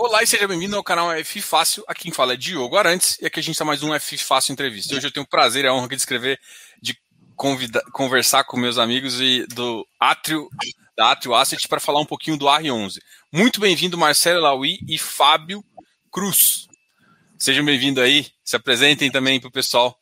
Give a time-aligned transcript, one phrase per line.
[0.00, 1.82] Olá e seja bem-vindo ao canal F Fácil.
[1.88, 4.52] Aqui quem fala é Diogo Arantes e aqui a gente está mais um F Fácil
[4.52, 4.94] Entrevista.
[4.94, 6.38] Hoje eu tenho o prazer e a honra de escrever,
[6.80, 6.96] de
[7.34, 10.48] convidar, conversar com meus amigos e do Atrio,
[10.96, 12.98] da Atrio Asset para falar um pouquinho do R11.
[13.32, 15.64] Muito bem-vindo Marcelo Laui e Fábio
[16.12, 16.68] Cruz.
[17.36, 19.98] Sejam bem-vindos aí, se apresentem também para o pessoal.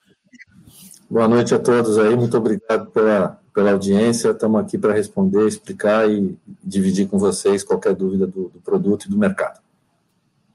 [1.08, 4.28] Boa noite a todos aí, muito obrigado pela, pela audiência.
[4.28, 9.08] Estamos aqui para responder, explicar e dividir com vocês qualquer dúvida do, do produto e
[9.08, 9.64] do mercado.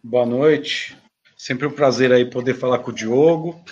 [0.04, 0.98] Boa noite.
[1.38, 3.64] Sempre um prazer aí poder falar com o Diogo,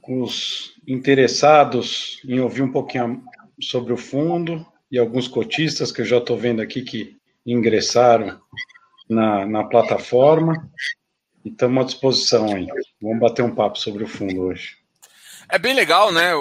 [0.00, 3.22] com os interessados em ouvir um pouquinho
[3.60, 8.40] sobre o fundo e alguns cotistas que eu já estou vendo aqui que ingressaram
[9.08, 10.68] na, na plataforma.
[11.44, 12.66] E estamos à disposição aí.
[13.00, 14.76] Vamos bater um papo sobre o fundo hoje.
[15.48, 16.32] É bem legal, né?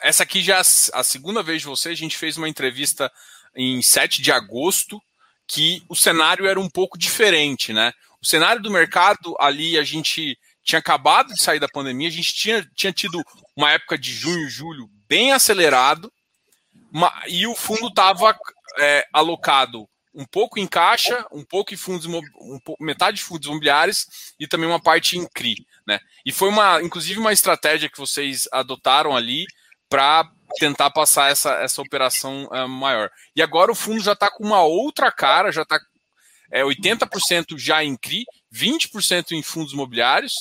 [0.00, 0.62] Essa aqui já é
[0.94, 1.90] a segunda vez de você.
[1.90, 3.12] A gente fez uma entrevista
[3.54, 4.98] em 7 de agosto
[5.48, 7.92] que o cenário era um pouco diferente, né?
[8.20, 12.34] O cenário do mercado ali, a gente tinha acabado de sair da pandemia, a gente
[12.34, 13.24] tinha, tinha tido
[13.56, 16.12] uma época de junho, julho bem acelerado,
[17.26, 18.38] e o fundo estava
[18.78, 23.46] é, alocado um pouco em caixa, um pouco em fundos, um pouco, metade de fundos
[23.46, 24.06] imobiliários
[24.38, 26.00] e também uma parte em CRI, né?
[26.26, 29.46] E foi uma, inclusive, uma estratégia que vocês adotaram ali
[29.88, 33.10] para tentar passar essa, essa operação uh, maior.
[33.34, 35.78] E agora o fundo já está com uma outra cara, já está
[36.50, 40.32] é, 80% já em CRI, 20% em fundos imobiliários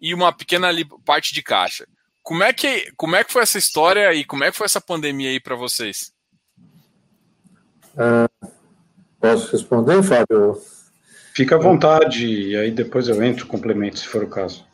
[0.00, 0.68] e uma pequena
[1.04, 1.86] parte de caixa.
[2.22, 4.80] Como é, que, como é que foi essa história e como é que foi essa
[4.80, 6.12] pandemia aí para vocês?
[7.94, 8.50] Uh,
[9.18, 10.60] posso responder, Fábio?
[11.34, 14.64] Fica à vontade, e aí depois eu entro complemento, se for o caso.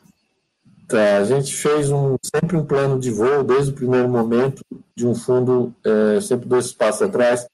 [0.88, 4.62] Tá, a gente fez um, sempre um plano de voo desde o primeiro momento
[4.94, 7.46] de um fundo, é, sempre dois passos atrás,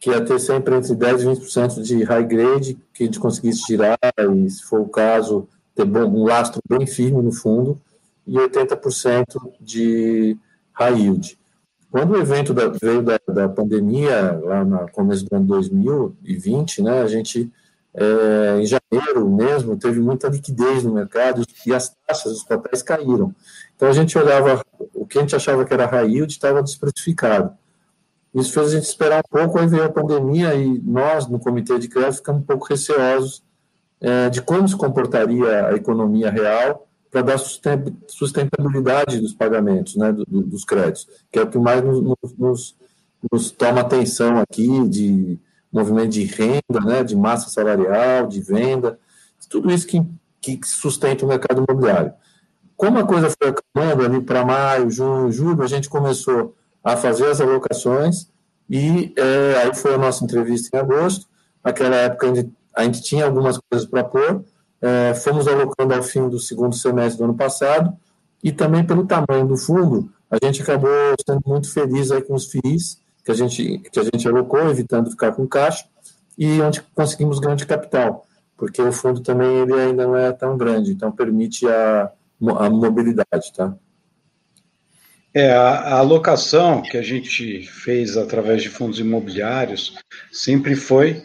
[0.00, 3.64] que ia ter sempre entre 10% e 20% de high grade, que a gente conseguisse
[3.64, 7.80] tirar, e se for o caso, ter bom, um lastro bem firme no fundo,
[8.26, 9.24] e 80%
[9.60, 10.36] de
[10.72, 11.38] high yield.
[11.90, 17.02] Quando o evento da, veio da, da pandemia, lá no começo do ano 2020, né,
[17.02, 17.52] a gente
[17.94, 23.34] é, em janeiro mesmo, teve muita liquidez no mercado e as taxas, os papéis caíram.
[23.74, 24.64] Então a gente olhava,
[24.94, 27.52] o que a gente achava que era high yield estava desprecificado.
[28.34, 31.78] Isso fez a gente esperar um pouco, aí veio a pandemia e nós, no comitê
[31.78, 33.42] de crédito, ficamos um pouco receosos
[34.00, 40.24] é, de como se comportaria a economia real para dar sustentabilidade dos pagamentos, né, do,
[40.24, 42.00] do, dos créditos, que é o que mais nos,
[42.38, 42.76] nos,
[43.30, 45.40] nos toma atenção aqui, de
[45.72, 48.98] movimento de renda, né, de massa salarial, de venda,
[49.48, 50.04] tudo isso que,
[50.40, 52.12] que sustenta o mercado imobiliário.
[52.76, 57.26] Como a coisa foi acabando ali para maio, junho, julho, a gente começou a fazer
[57.26, 58.28] as alocações
[58.68, 61.26] e é, aí foi a nossa entrevista em agosto.
[61.62, 64.44] Naquela época a gente, a gente tinha algumas coisas para pôr,
[64.80, 67.92] é, fomos alocando ao fim do segundo semestre do ano passado
[68.42, 70.90] e também pelo tamanho do fundo, a gente acabou
[71.26, 75.10] sendo muito feliz aí com os FIIs, que a gente, que a gente alocou, evitando
[75.10, 75.84] ficar com caixa,
[76.38, 78.26] e onde conseguimos grande capital,
[78.56, 82.10] porque o fundo também ele ainda não é tão grande, então permite a,
[82.58, 83.74] a mobilidade, tá?
[85.32, 89.96] É, a, alocação que a gente fez através de fundos imobiliários
[90.32, 91.22] sempre foi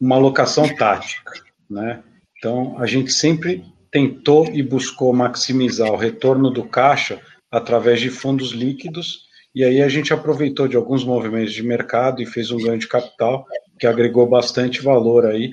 [0.00, 1.32] uma alocação tática,
[1.68, 2.02] né?
[2.38, 8.50] Então, a gente sempre tentou e buscou maximizar o retorno do caixa através de fundos
[8.50, 9.25] líquidos
[9.56, 12.86] e aí a gente aproveitou de alguns movimentos de mercado e fez um ganho de
[12.86, 13.46] capital
[13.80, 15.50] que agregou bastante valor aí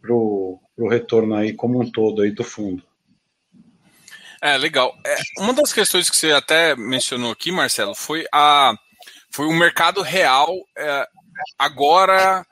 [0.00, 2.82] para o retorno aí como um todo aí do fundo.
[4.40, 4.96] É, legal.
[5.06, 8.74] É, uma das questões que você até mencionou aqui, Marcelo, foi a
[9.30, 10.48] foi o mercado real.
[10.74, 11.06] É,
[11.58, 12.42] agora,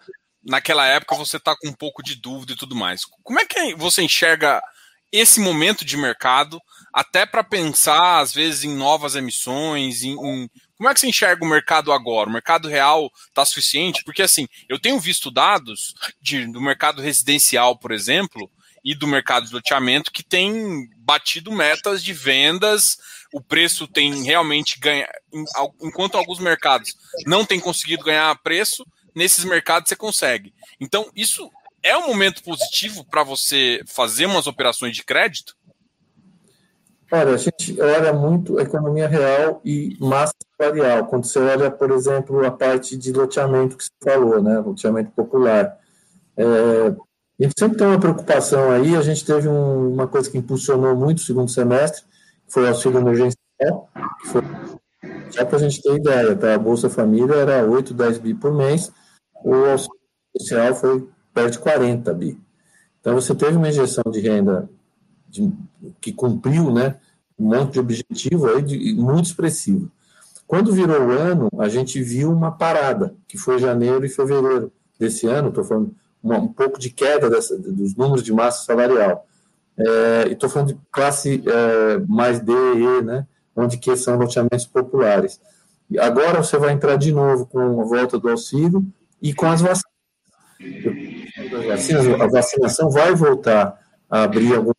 [0.44, 3.06] naquela época, você está com um pouco de dúvida e tudo mais.
[3.22, 4.62] Como é que você enxerga
[5.10, 6.60] esse momento de mercado,
[6.92, 11.44] até para pensar, às vezes, em novas emissões, em, em como é que você enxerga
[11.44, 12.28] o mercado agora?
[12.28, 14.02] O mercado real está suficiente?
[14.04, 18.50] Porque assim, eu tenho visto dados de, do mercado residencial, por exemplo,
[18.84, 22.98] e do mercado de loteamento que tem batido metas de vendas,
[23.32, 25.06] o preço tem realmente ganho,
[25.82, 26.94] enquanto alguns mercados
[27.26, 28.84] não têm conseguido ganhar preço,
[29.14, 30.52] nesses mercados você consegue.
[30.78, 31.50] Então, isso
[31.82, 35.56] é um momento positivo para você fazer umas operações de crédito?
[37.12, 41.06] Olha, a gente olha muito economia real e massa salarial.
[41.06, 45.78] Quando você olha, por exemplo, a parte de loteamento que você falou, né, loteamento popular.
[46.36, 46.94] É,
[47.38, 50.94] a gente sempre tem uma preocupação aí, a gente teve um, uma coisa que impulsionou
[50.96, 52.02] muito o segundo semestre,
[52.46, 53.90] que foi o auxílio emergencial,
[54.24, 54.42] foi,
[55.30, 56.54] só para a gente ter ideia, tá?
[56.54, 58.92] a Bolsa Família era 8, 10 bi por mês,
[59.44, 59.98] o auxílio
[60.34, 62.38] emergencial foi perto de 40 bi.
[63.00, 64.68] Então, você teve uma injeção de renda
[65.34, 65.52] de,
[66.00, 66.96] que cumpriu né,
[67.38, 69.90] um monte de objetivo aí de, muito expressivo.
[70.46, 75.26] Quando virou o ano, a gente viu uma parada, que foi janeiro e fevereiro desse
[75.26, 79.26] ano, estou falando uma, um pouco de queda dessa, dos números de massa salarial.
[79.76, 83.26] É, estou falando de classe é, mais D e E, né,
[83.56, 85.40] onde que são loteamentos populares.
[85.98, 88.86] Agora você vai entrar de novo com a volta do auxílio
[89.20, 89.84] e com as vacinas.
[92.20, 94.73] A vacinação vai voltar a abrir algum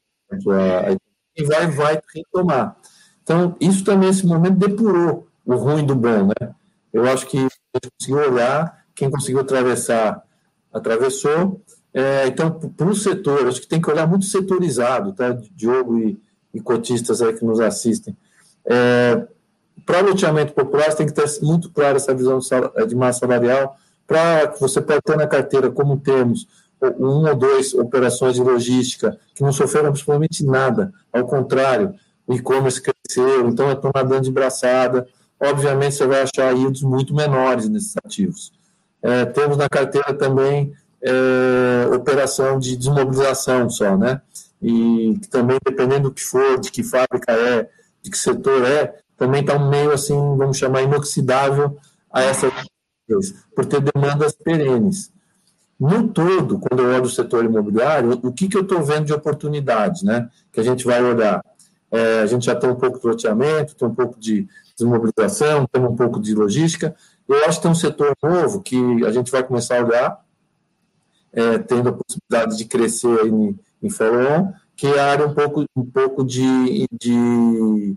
[1.37, 2.77] e vai, vai retomar.
[3.23, 6.53] Então, isso também, nesse momento, depurou o ruim do bom, né?
[6.93, 7.59] Eu acho que a gente
[7.99, 10.23] conseguiu olhar, quem conseguiu atravessar,
[10.73, 11.61] atravessou.
[11.93, 15.37] É, então, para o setor, acho que tem que olhar muito setorizado, tá?
[15.55, 16.19] Diogo e,
[16.53, 18.15] e cotistas aí que nos assistem.
[18.65, 19.27] É,
[19.85, 22.39] para loteamento popular, você tem que ter muito claro essa visão
[22.87, 23.77] de massa salarial,
[24.07, 26.47] para que você pode ter na carteira, como temos,
[26.97, 31.95] uma ou duas operações de logística que não sofreram absolutamente nada, ao contrário,
[32.27, 35.07] o e-commerce cresceu, então estão nadando de braçada,
[35.39, 38.51] obviamente você vai achar yields muito menores nesses ativos.
[39.01, 44.21] É, temos na carteira também é, operação de desmobilização só, né?
[44.61, 47.69] E também, dependendo do que for, de que fábrica é,
[48.01, 51.77] de que setor é, também está um meio assim, vamos chamar, inoxidável
[52.11, 52.51] a essa
[53.55, 55.11] por ter demandas perenes.
[55.79, 59.13] No todo, quando eu olho o setor imobiliário, o que, que eu estou vendo de
[59.13, 60.29] oportunidades, né?
[60.51, 61.43] Que a gente vai olhar.
[61.91, 65.81] É, a gente já tem um pouco de loteamento, tem um pouco de desmobilização, tem
[65.81, 66.95] um pouco de logística.
[67.27, 70.25] Eu acho que tem um setor novo que a gente vai começar a olhar,
[71.33, 75.33] é, tendo a possibilidade de crescer aí em, em follow-on, que é a área um
[75.33, 77.95] pouco, um pouco de, de,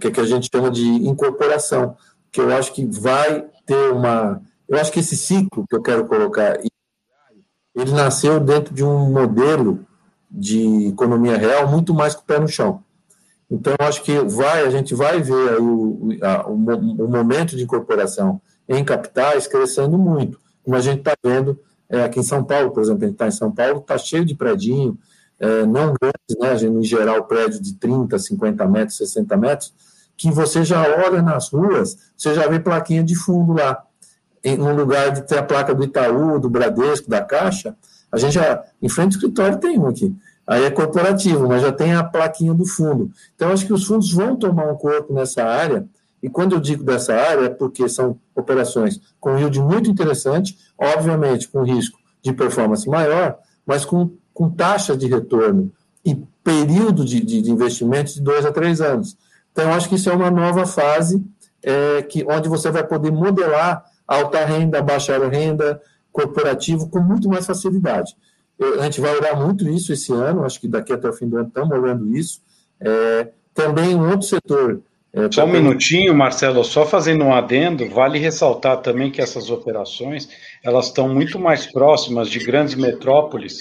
[0.00, 1.96] que, que a gente chama de incorporação,
[2.30, 4.40] que eu acho que vai ter uma.
[4.68, 6.58] Eu acho que esse ciclo que eu quero colocar
[7.80, 9.80] ele nasceu dentro de um modelo
[10.30, 12.82] de economia real muito mais com o pé no chão.
[13.50, 18.40] Então, acho que vai, a gente vai ver o, a, o, o, momento de incorporação
[18.68, 22.80] em capitais crescendo muito, como a gente está vendo é, aqui em São Paulo, por
[22.80, 24.96] exemplo, a gente está em São Paulo, está cheio de predinho,
[25.40, 29.74] é, não grandes, né, em geral, prédio de 30, 50 metros, 60 metros,
[30.16, 33.84] que você já olha nas ruas, você já vê plaquinha de fundo lá
[34.44, 37.76] em, no lugar de ter a placa do Itaú, do Bradesco, da Caixa,
[38.10, 40.14] a gente já, em frente ao escritório tem um aqui.
[40.46, 43.10] Aí é corporativo, mas já tem a plaquinha do fundo.
[43.36, 45.86] Então, acho que os fundos vão tomar um corpo nessa área,
[46.22, 51.48] e quando eu digo dessa área, é porque são operações com yield muito interessante, obviamente
[51.48, 55.72] com risco de performance maior, mas com, com taxa de retorno
[56.04, 59.16] e período de, de, de investimento de dois a três anos.
[59.52, 61.24] Então, acho que isso é uma nova fase
[61.62, 65.80] é, que, onde você vai poder modelar alta renda, baixa renda,
[66.10, 68.16] corporativo, com muito mais facilidade.
[68.58, 71.28] Eu, a gente vai olhar muito isso esse ano, acho que daqui até o fim
[71.28, 72.42] do ano estamos olhando isso.
[72.80, 74.82] É, também um outro setor.
[75.12, 80.28] É, só um minutinho, Marcelo, só fazendo um adendo, vale ressaltar também que essas operações
[80.62, 83.58] elas estão muito mais próximas de grandes metrópoles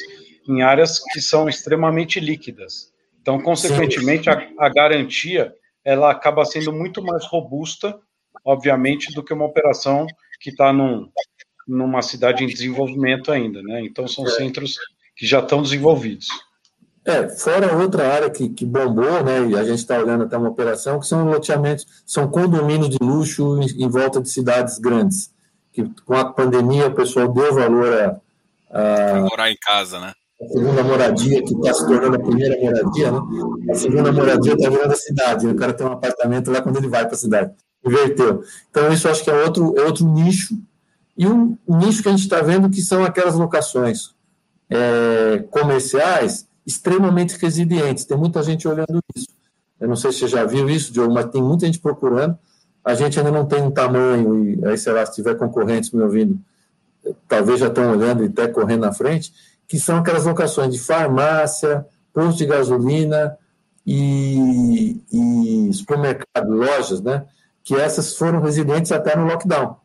[0.48, 2.92] em áreas que são extremamente líquidas.
[3.22, 5.54] Então, consequentemente, a, a garantia
[5.84, 7.98] ela acaba sendo muito mais robusta,
[8.46, 10.06] obviamente, do que uma operação
[10.40, 11.10] que está num,
[11.68, 13.82] numa cidade em desenvolvimento ainda, né?
[13.86, 14.32] Então são é.
[14.32, 14.78] centros
[15.16, 16.28] que já estão desenvolvidos.
[17.06, 20.50] É, fora outra área que, que bombou, né, e a gente está olhando até uma
[20.50, 25.34] operação, que são loteamentos, são condomínios de luxo em, em, volta de cidades grandes,
[25.72, 28.22] que com a pandemia o pessoal deu valor
[28.72, 29.16] a...
[29.16, 30.14] a morar em casa, né?
[30.42, 33.20] A segunda moradia, que está se tornando a primeira moradia, né?
[33.72, 36.88] A segunda moradia está virando a cidade, o cara tem um apartamento lá quando ele
[36.88, 37.52] vai para a cidade
[37.90, 38.44] inverteu.
[38.70, 40.58] Então, isso acho que é outro, é outro nicho.
[41.18, 44.16] E um nicho que a gente está vendo que são aquelas locações
[44.70, 48.06] é, comerciais extremamente resilientes.
[48.06, 49.28] Tem muita gente olhando isso.
[49.80, 52.38] Eu não sei se você já viu isso, Diogo, mas tem muita gente procurando.
[52.84, 56.02] A gente ainda não tem um tamanho, e aí, sei lá, se tiver concorrentes me
[56.02, 56.40] ouvindo,
[57.28, 59.34] talvez já estão olhando e até correndo na frente,
[59.68, 63.38] que são aquelas locações de farmácia, posto de gasolina
[63.86, 67.26] e, e supermercado, lojas, né?
[67.64, 69.78] Que essas foram residentes até no lockdown.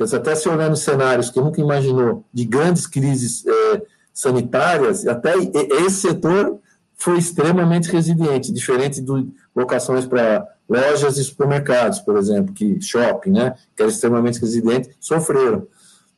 [0.00, 3.82] Até se olhando cenários que nunca imaginou, de grandes crises é,
[4.12, 6.58] sanitárias, até esse setor
[6.96, 13.54] foi extremamente resiliente, diferente de locações para lojas e supermercados, por exemplo, que shopping, né,
[13.76, 15.66] que era extremamente resiliente, sofreram.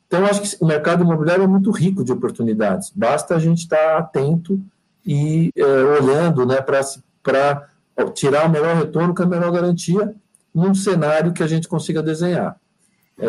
[0.07, 2.91] Então, acho que o mercado imobiliário é muito rico de oportunidades.
[2.95, 4.59] Basta a gente estar atento
[5.05, 6.81] e é, olhando né, para
[8.13, 10.15] tirar o melhor retorno com a melhor garantia
[10.57, 12.59] num cenário que a gente consiga desenhar.
[13.19, 13.25] É,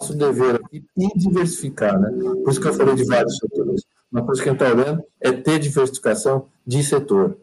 [0.00, 2.10] nosso dever aqui e diversificar, né?
[2.42, 3.82] Por isso que eu falei de vários setores.
[4.10, 7.36] uma coisa que a gente está olhando é ter diversificação de setor.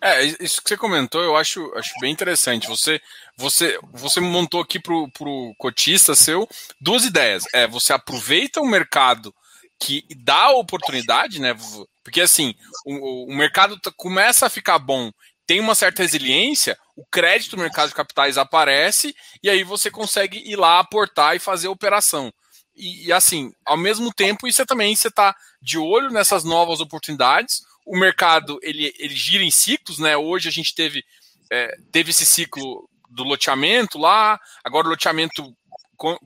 [0.00, 2.66] É, isso que você comentou, eu acho, acho bem interessante.
[2.66, 3.00] Você,
[3.36, 6.48] você, você montou aqui para o cotista seu
[6.80, 7.44] duas ideias.
[7.54, 9.32] É, você aproveita o mercado
[9.78, 11.56] que dá oportunidade, né?
[12.02, 15.12] Porque assim, o, o mercado começa a ficar bom,
[15.46, 20.38] tem uma certa resiliência, o crédito no mercado de capitais aparece e aí você consegue
[20.38, 22.32] ir lá aportar e fazer a operação.
[22.74, 26.80] E, e assim, ao mesmo tempo, isso é também você está de olho nessas novas
[26.80, 27.62] oportunidades.
[27.86, 30.16] O mercado ele, ele gira em ciclos, né?
[30.16, 31.04] Hoje a gente teve,
[31.50, 35.54] é, teve esse ciclo do loteamento lá, agora o loteamento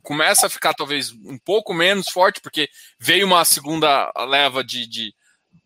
[0.02, 5.14] começa a ficar talvez um pouco menos forte, porque veio uma segunda leva de, de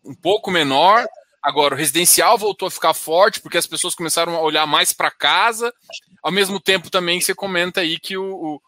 [0.03, 1.05] um pouco menor.
[1.43, 5.11] Agora, o residencial voltou a ficar forte, porque as pessoas começaram a olhar mais para
[5.11, 5.73] casa.
[6.23, 8.61] Ao mesmo tempo, também você comenta aí que o, o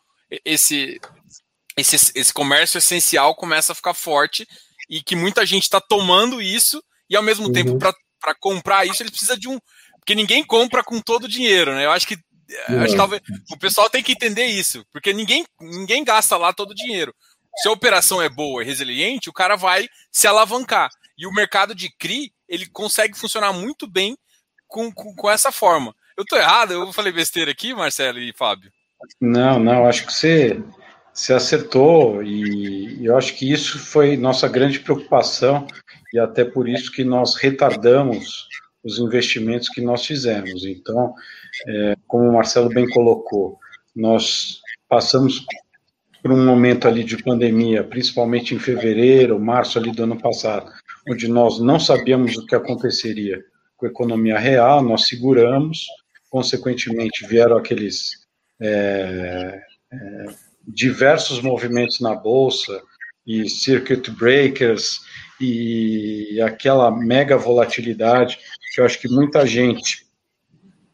[0.44, 1.00] esse,
[1.78, 4.46] esse, esse comércio essencial começa a ficar forte
[4.90, 7.54] e que muita gente está tomando isso, e ao mesmo uhum.
[7.54, 9.58] tempo, para comprar isso, ele precisa de um.
[10.00, 11.86] Porque ninguém compra com todo o dinheiro, né?
[11.86, 12.18] Eu acho que.
[12.68, 16.72] Acho que talvez o pessoal tem que entender isso, porque ninguém, ninguém gasta lá todo
[16.72, 17.12] o dinheiro.
[17.58, 20.90] Se a operação é boa e resiliente, o cara vai se alavancar.
[21.18, 24.18] E o mercado de CRI, ele consegue funcionar muito bem
[24.68, 25.96] com, com, com essa forma.
[26.18, 26.74] Eu tô errado?
[26.74, 28.72] Eu falei besteira aqui, Marcelo e Fábio?
[29.20, 30.64] Não, não, acho que você,
[31.14, 35.68] você acertou e eu acho que isso foi nossa grande preocupação
[36.14, 38.48] e até por isso que nós retardamos
[38.84, 40.64] os investimentos que nós fizemos.
[40.66, 41.14] Então,
[41.68, 43.60] é, como o Marcelo bem colocou,
[43.96, 45.46] nós passamos
[46.22, 50.72] por um momento ali de pandemia, principalmente em fevereiro, março ali do ano passado,
[51.08, 53.44] onde nós não sabíamos o que aconteceria
[53.78, 55.86] com a economia real, nós seguramos,
[56.30, 58.26] consequentemente vieram aqueles
[58.60, 60.26] é, é,
[60.68, 62.82] diversos movimentos na bolsa
[63.26, 65.02] e circuit breakers
[65.40, 68.38] e aquela mega volatilidade
[68.74, 70.06] que eu acho que muita gente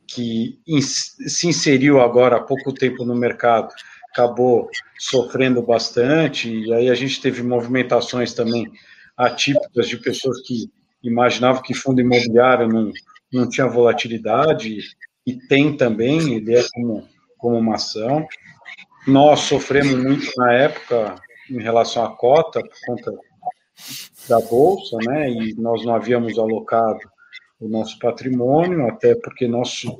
[0.07, 3.73] que se inseriu agora há pouco tempo no mercado
[4.11, 8.71] acabou sofrendo bastante, e aí a gente teve movimentações também
[9.21, 10.69] atípicas de pessoas que
[11.03, 12.91] imaginavam que fundo imobiliário não,
[13.31, 14.79] não tinha volatilidade,
[15.25, 18.27] e tem também, ele é como, como uma ação.
[19.07, 21.15] Nós sofremos muito na época
[21.49, 23.13] em relação à cota, por conta
[24.27, 26.99] da Bolsa, né, e nós não havíamos alocado
[27.59, 29.95] o nosso patrimônio, até porque nosso,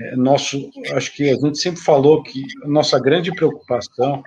[0.00, 4.22] é, nosso, acho que a gente sempre falou que nossa grande preocupação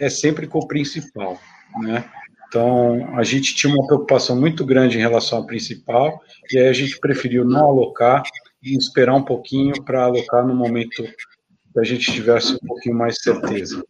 [0.00, 1.38] é sempre com o principal,
[1.80, 2.04] né?
[2.48, 6.72] Então, a gente tinha uma preocupação muito grande em relação ao principal, e aí a
[6.72, 8.22] gente preferiu não alocar
[8.62, 13.18] e esperar um pouquinho para alocar no momento que a gente tivesse um pouquinho mais
[13.22, 13.84] certeza.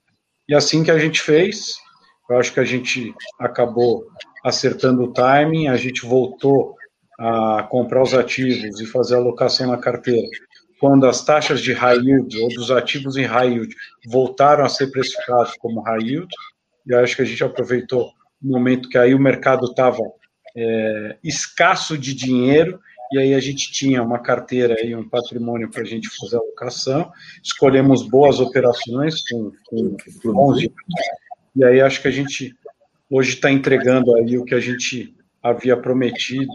[0.48, 1.74] E assim que a gente fez,
[2.28, 4.04] eu acho que a gente acabou
[4.44, 6.74] acertando o timing, a gente voltou
[7.18, 10.26] a comprar os ativos e fazer a alocação na carteira,
[10.80, 13.74] quando as taxas de high yield ou dos ativos em high yield
[14.06, 16.28] voltaram a ser precificados como high yield,
[16.86, 20.02] e acho que a gente aproveitou momento que aí o mercado estava
[20.56, 22.80] é, escasso de dinheiro,
[23.12, 26.40] e aí a gente tinha uma carteira e um patrimônio para a gente fazer a
[26.40, 27.10] alocação,
[27.42, 30.68] escolhemos boas operações com, com bons
[31.56, 32.54] e aí acho que a gente
[33.10, 36.52] hoje está entregando aí o que a gente havia prometido.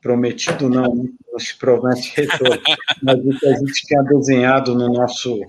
[0.00, 2.62] Prometido não, não se promete retorno,
[3.02, 5.40] mas o que a gente tinha desenhado no nosso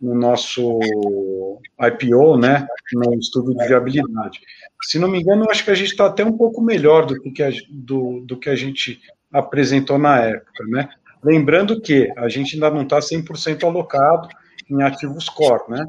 [0.00, 0.78] no nosso
[1.80, 4.40] IPO, né, no estudo de viabilidade.
[4.82, 7.42] Se não me engano, acho que a gente está até um pouco melhor do que,
[7.42, 9.00] a, do, do que a gente
[9.32, 10.88] apresentou na época, né?
[11.22, 14.28] Lembrando que a gente ainda não está 100% alocado
[14.70, 15.84] em ativos core, né?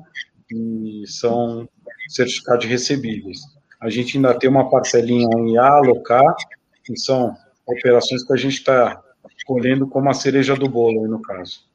[0.51, 1.67] E são
[2.09, 3.39] certificados recebíveis.
[3.79, 6.35] A gente ainda tem uma parcelinha em alocar,
[6.83, 9.01] que são operações que a gente está
[9.45, 11.66] colhendo como a cereja do bolo, aí no caso.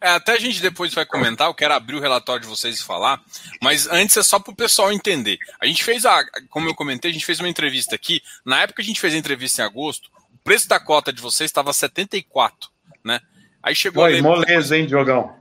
[0.00, 2.84] É, até a gente depois vai comentar, eu quero abrir o relatório de vocês e
[2.84, 3.22] falar,
[3.62, 5.38] mas antes é só para o pessoal entender.
[5.60, 8.22] A gente fez, a, como eu comentei, a gente fez uma entrevista aqui.
[8.44, 11.20] Na época que a gente fez a entrevista em agosto, o preço da cota de
[11.20, 12.70] vocês estava 74,
[13.04, 13.20] né?
[13.62, 14.04] Aí chegou.
[14.04, 15.34] Oi, moleza, hein, Diogão?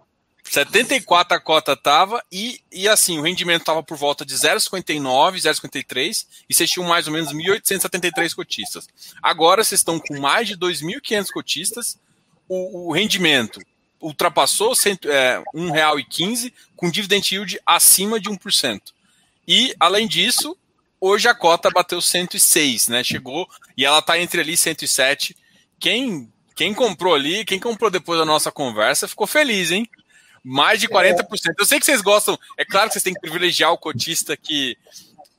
[0.44, 6.25] 74 a cota tava e, e assim, o rendimento tava por volta de 0,59, 0,53
[6.48, 8.88] e vocês tinham mais ou menos 1.873 cotistas.
[9.22, 12.00] Agora vocês estão com mais de 2.500 cotistas,
[12.48, 13.60] o, o, rendimento
[14.02, 14.74] ultrapassou
[15.06, 18.82] é, R$ 1,15 com dividend yield acima de 1%.
[19.48, 20.58] E, além disso,
[21.00, 23.04] hoje a cota bateu 106, né?
[23.04, 23.48] Chegou
[23.78, 25.36] e ela está entre ali 107.
[25.80, 29.88] Quem, quem comprou ali, quem comprou depois da nossa conversa, ficou feliz, hein?
[30.44, 31.25] Mais de 40%.
[31.58, 34.78] Eu sei que vocês gostam, é claro que vocês têm que privilegiar o cotista que,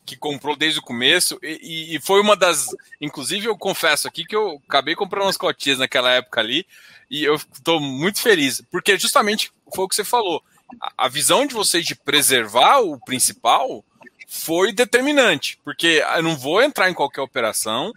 [0.04, 2.66] que comprou desde o começo e, e, foi uma das.
[3.00, 6.66] Inclusive, eu confesso aqui que eu acabei comprando umas cotinhas naquela época ali
[7.10, 10.42] e eu estou muito feliz, porque justamente foi o que você falou.
[10.80, 13.84] A, a visão de vocês de preservar o principal
[14.28, 17.92] foi determinante, porque eu não vou entrar em qualquer operação,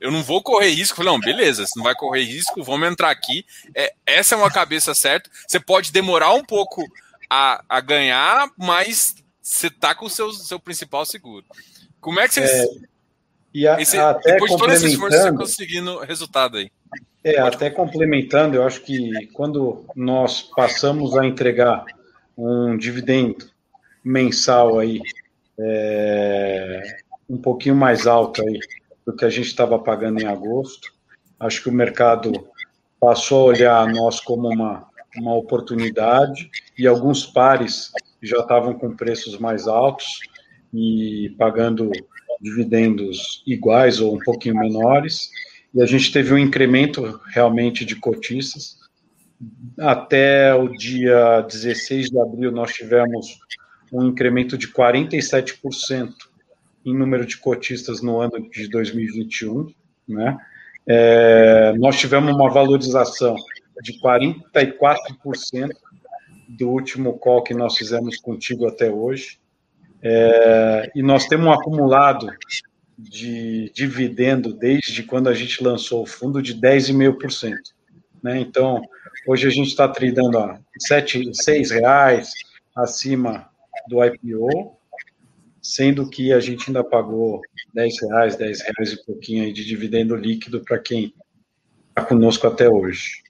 [0.00, 1.04] eu não vou correr risco.
[1.04, 3.44] Não, beleza, você não vai correr risco, vamos entrar aqui.
[3.74, 5.30] É, essa é uma cabeça certa.
[5.46, 6.82] Você pode demorar um pouco
[7.28, 11.44] a, a ganhar, mas você tá com o seu, seu principal seguro.
[12.00, 12.50] Como é que vocês.
[12.50, 12.66] É,
[13.52, 16.72] e a, esse, até depois de todo esse esforço, você conseguindo resultado aí.
[17.22, 21.84] É, até complementando, eu acho que quando nós passamos a entregar
[22.36, 23.50] um dividendo
[24.02, 25.00] mensal aí,
[25.58, 26.82] é,
[27.28, 28.58] um pouquinho mais alto aí
[29.06, 30.92] do que a gente estava pagando em agosto.
[31.38, 32.32] Acho que o mercado
[32.98, 34.86] passou a olhar nós como uma,
[35.16, 40.20] uma oportunidade e alguns pares já estavam com preços mais altos
[40.72, 41.90] e pagando
[42.40, 45.30] dividendos iguais ou um pouquinho menores.
[45.74, 48.78] E a gente teve um incremento realmente de cotistas.
[49.78, 53.38] Até o dia 16 de abril, nós tivemos
[53.92, 56.12] um incremento de 47%
[56.84, 59.72] em número de cotistas no ano de 2021,
[60.08, 60.36] né?
[60.86, 63.36] É, nós tivemos uma valorização
[63.82, 65.70] de 44%
[66.48, 69.38] do último call que nós fizemos contigo até hoje.
[70.02, 72.26] É, e nós temos um acumulado
[73.02, 77.54] de dividendo desde quando a gente lançou o fundo de 10,5%.
[78.22, 78.40] Né?
[78.40, 78.82] Então,
[79.26, 82.32] hoje a gente está tradando a 6 reais
[82.76, 83.48] acima
[83.88, 84.76] do IPO,
[85.62, 87.40] sendo que a gente ainda pagou
[87.74, 91.14] 10 reais, 10 reais e pouquinho aí de dividendo líquido para quem
[91.88, 93.22] está conosco até hoje.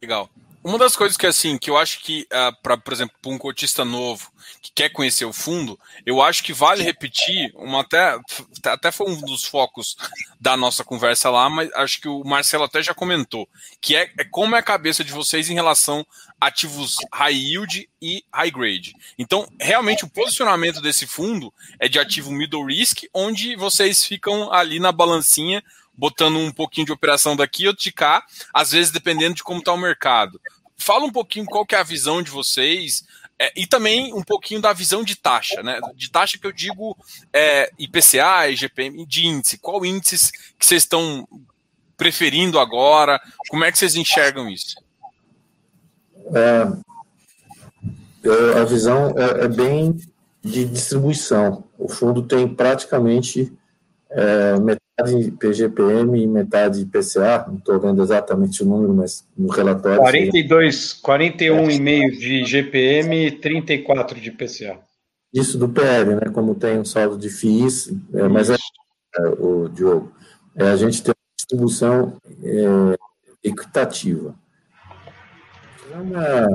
[0.00, 0.30] Legal.
[0.66, 3.84] Uma das coisas que assim, que eu acho que, uh, por exemplo, para um cotista
[3.84, 8.18] novo que quer conhecer o fundo, eu acho que vale repetir, uma até,
[8.64, 9.96] até foi um dos focos
[10.40, 13.48] da nossa conversa lá, mas acho que o Marcelo até já comentou,
[13.80, 16.04] que é, é como é a cabeça de vocês em relação
[16.40, 18.92] a ativos high yield e high grade.
[19.16, 24.80] Então, realmente, o posicionamento desse fundo é de ativo middle risk, onde vocês ficam ali
[24.80, 25.62] na balancinha
[25.96, 29.72] botando um pouquinho de operação daqui outro de cá, às vezes dependendo de como está
[29.72, 30.40] o mercado.
[30.76, 33.04] Fala um pouquinho qual que é a visão de vocês
[33.38, 35.78] é, e também um pouquinho da visão de taxa, né?
[35.94, 36.96] De taxa que eu digo
[37.32, 39.58] é, IPCA, IGPM, de índice.
[39.58, 41.28] Qual índices que vocês estão
[41.96, 43.20] preferindo agora?
[43.48, 44.76] Como é que vocês enxergam isso?
[46.34, 46.62] É,
[48.60, 50.00] a visão é, é, bem
[50.42, 51.64] de distribuição.
[51.78, 53.52] O fundo tem praticamente
[54.10, 59.98] é, metade PGPM e metade PCA, não estou vendo exatamente o número, mas no relatório.
[59.98, 64.78] 42, 41,5 de GPM e 34 de PCA.
[65.32, 66.32] Isso do PL, né?
[66.32, 68.56] Como tem um saldo de FIIs, é, mas é,
[69.16, 70.12] é, o Diogo,
[70.54, 72.96] é, a gente tem uma distribuição é,
[73.44, 74.34] equitativa.
[75.94, 76.46] Uma,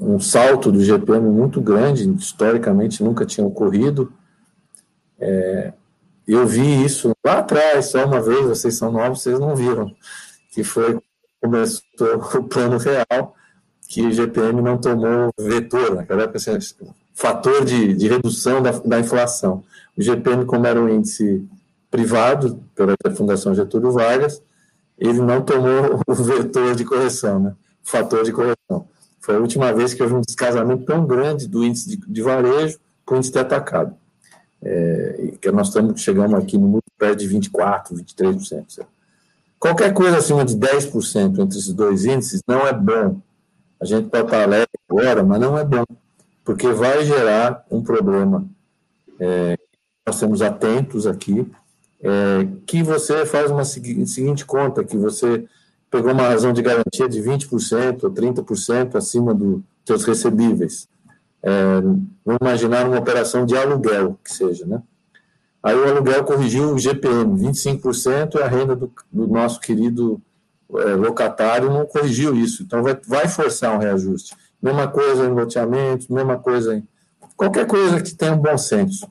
[0.00, 4.12] um salto do GPM muito grande, historicamente nunca tinha ocorrido.
[5.18, 5.72] É,
[6.26, 9.94] eu vi isso lá atrás, só uma vez, vocês são novos, vocês não viram,
[10.50, 10.98] que foi
[11.40, 11.82] começou
[12.34, 13.34] o plano real,
[13.88, 16.58] que o GPM não tomou vetor, naquela época, assim,
[17.14, 19.62] fator de, de redução da, da inflação.
[19.96, 21.48] O GPM, como era um índice
[21.88, 24.42] privado pela Fundação Getúlio Vargas,
[24.98, 27.54] ele não tomou o vetor de correção, né?
[27.84, 28.88] o fator de correção.
[29.20, 32.78] Foi a última vez que houve um descasamento tão grande do índice de, de varejo
[33.04, 33.96] com o índice de atacado
[34.62, 38.86] é, que nós estamos chegando aqui no muito perto de 24%, 23%.
[39.58, 43.20] Qualquer coisa acima de 10% entre esses dois índices não é bom.
[43.80, 45.84] A gente pode estar alegre agora, mas não é bom,
[46.44, 48.46] porque vai gerar um problema.
[49.18, 49.56] É,
[50.06, 51.50] nós temos atentos aqui,
[52.00, 55.44] é, que você faz uma seguinte conta, que você
[55.90, 60.88] pegou uma razão de garantia de 20% ou 30% acima dos seus recebíveis.
[61.46, 61.80] É,
[62.24, 64.82] vamos imaginar uma operação de aluguel, que seja, né?
[65.62, 70.20] Aí o aluguel corrigiu o GPM, 25% é a renda do, do nosso querido
[70.74, 72.64] é, locatário, não corrigiu isso.
[72.64, 74.34] Então vai, vai forçar um reajuste.
[74.60, 76.86] Mesma coisa em loteamento, mesma coisa em
[77.36, 79.08] qualquer coisa que tenha um bom senso.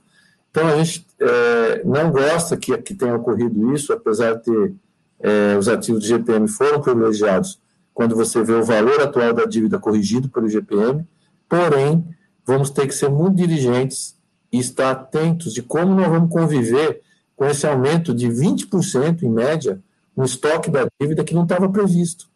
[0.50, 4.74] Então a gente é, não gosta que, que tenha ocorrido isso, apesar de ter
[5.20, 7.58] é, os ativos de GPM foram privilegiados
[7.94, 11.06] quando você vê o valor atual da dívida corrigido pelo GPM,
[11.48, 12.04] porém
[12.46, 14.16] vamos ter que ser muito diligentes
[14.52, 17.02] e estar atentos de como nós vamos conviver
[17.34, 19.82] com esse aumento de 20% em média
[20.16, 22.28] no estoque da dívida que não estava previsto.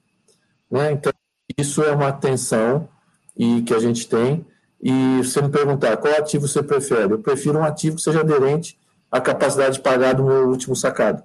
[0.70, 0.92] Né?
[0.92, 1.12] Então,
[1.56, 2.88] isso é uma atenção
[3.36, 4.44] e que a gente tem.
[4.82, 8.78] e você me perguntar qual ativo você prefere, eu prefiro um ativo que seja aderente
[9.10, 11.22] à capacidade de pagar do meu último sacado.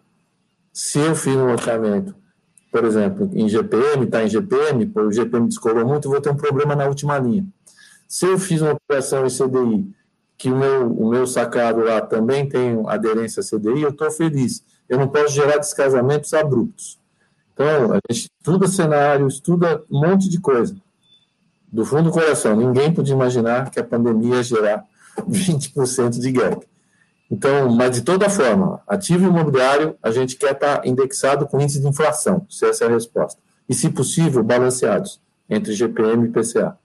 [0.73, 2.13] Se eu fiz um loteamento,
[2.71, 6.35] por exemplo, em GPM, está em GPM, o GPM descolou muito, eu vou ter um
[6.35, 7.45] problema na última linha.
[8.07, 9.93] Se eu fiz uma operação em CDI,
[10.37, 14.63] que o meu, o meu sacado lá também tem aderência a CDI, eu estou feliz.
[14.87, 16.99] Eu não posso gerar descasamentos abruptos.
[17.53, 20.75] Então, a gente estuda cenário, estuda um monte de coisa
[21.75, 24.85] do fundo do coração, ninguém podia imaginar que a pandemia ia gerar
[25.27, 26.65] 20% de gap.
[27.29, 31.81] Então, mas de toda forma, ativo imobiliário, a gente quer estar tá indexado com índice
[31.81, 33.41] de inflação, se essa é a resposta.
[33.67, 36.77] E, se possível, balanceados entre GPM e PCA.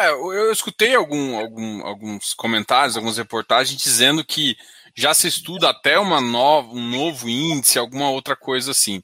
[0.00, 4.56] É, eu escutei algum, algum, alguns comentários, algumas reportagens dizendo que
[4.94, 9.02] já se estuda até uma nova, um novo índice, alguma outra coisa assim.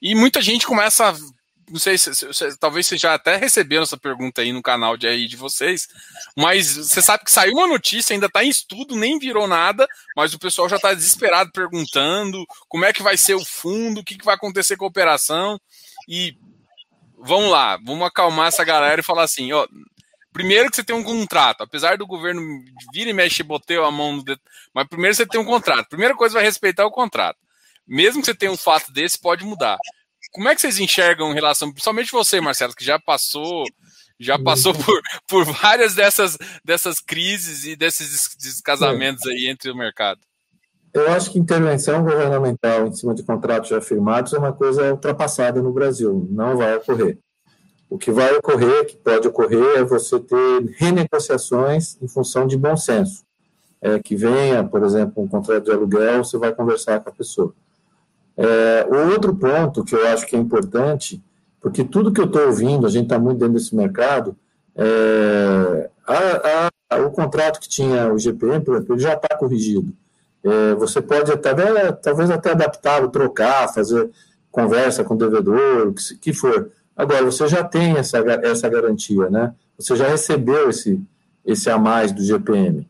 [0.00, 1.14] E muita gente começa
[1.70, 4.96] não sei se, se, se, talvez você já até recebeu essa pergunta aí no canal
[4.96, 5.86] de aí de vocês,
[6.36, 10.32] mas você sabe que saiu uma notícia, ainda está em estudo, nem virou nada, mas
[10.34, 14.16] o pessoal já está desesperado perguntando como é que vai ser o fundo, o que,
[14.16, 15.60] que vai acontecer com a operação.
[16.08, 16.36] E
[17.18, 19.66] vamos lá, vamos acalmar essa galera e falar assim, ó.
[20.32, 22.40] Primeiro que você tem um contrato, apesar do governo
[22.92, 24.40] vir e mexe e a mão no dedo,
[24.74, 25.88] mas primeiro você tem um contrato.
[25.88, 27.38] Primeira coisa vai respeitar o contrato.
[27.86, 29.78] Mesmo que você tenha um fato desse, pode mudar.
[30.32, 33.64] Como é que vocês enxergam em relação, principalmente você, Marcelo, que já passou,
[34.20, 40.20] já passou por, por várias dessas, dessas crises e desses descasamentos aí entre o mercado?
[40.92, 45.62] Eu acho que intervenção governamental em cima de contratos já firmados é uma coisa ultrapassada
[45.62, 47.18] no Brasil, não vai ocorrer.
[47.90, 52.76] O que vai ocorrer, que pode ocorrer, é você ter renegociações em função de bom
[52.76, 53.24] senso.
[53.80, 57.54] É, que venha, por exemplo, um contrato de aluguel, você vai conversar com a pessoa.
[58.36, 61.22] É, outro ponto que eu acho que é importante,
[61.60, 64.36] porque tudo que eu estou ouvindo, a gente está muito dentro desse mercado,
[64.76, 69.92] é, a, a, o contrato que tinha o GPM, por exemplo, ele já está corrigido.
[70.44, 71.52] É, você pode até,
[71.92, 74.10] talvez até adaptá-lo, trocar, fazer
[74.50, 76.70] conversa com o devedor, o que, que for.
[76.98, 79.54] Agora, você já tem essa, essa garantia, né?
[79.78, 81.00] Você já recebeu esse,
[81.46, 82.86] esse a mais do GPM.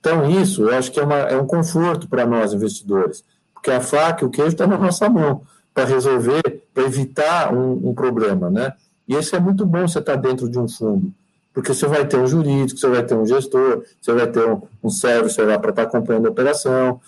[0.00, 3.22] Então, isso eu acho que é, uma, é um conforto para nós, investidores
[3.60, 5.42] porque a faca e o queijo estão tá na nossa mão
[5.72, 6.42] para resolver,
[6.74, 8.72] para evitar um, um, problema, né?
[9.06, 11.12] E isso é muito bom você estar tá dentro de um fundo,
[11.52, 14.62] porque você vai ter um jurídico, você vai ter um gestor, você vai ter um,
[14.82, 17.00] um service lá para estar tá acompanhando a operação,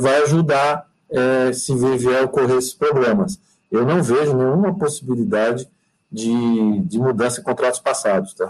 [0.00, 3.38] vai ajudar é, se vier a ocorrer esses problemas.
[3.70, 5.68] Eu não vejo nenhuma possibilidade
[6.10, 8.48] de, de mudança em contratos passados, tá?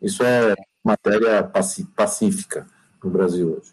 [0.00, 1.42] Isso é matéria
[1.94, 2.66] pacífica
[3.02, 3.72] no Brasil hoje.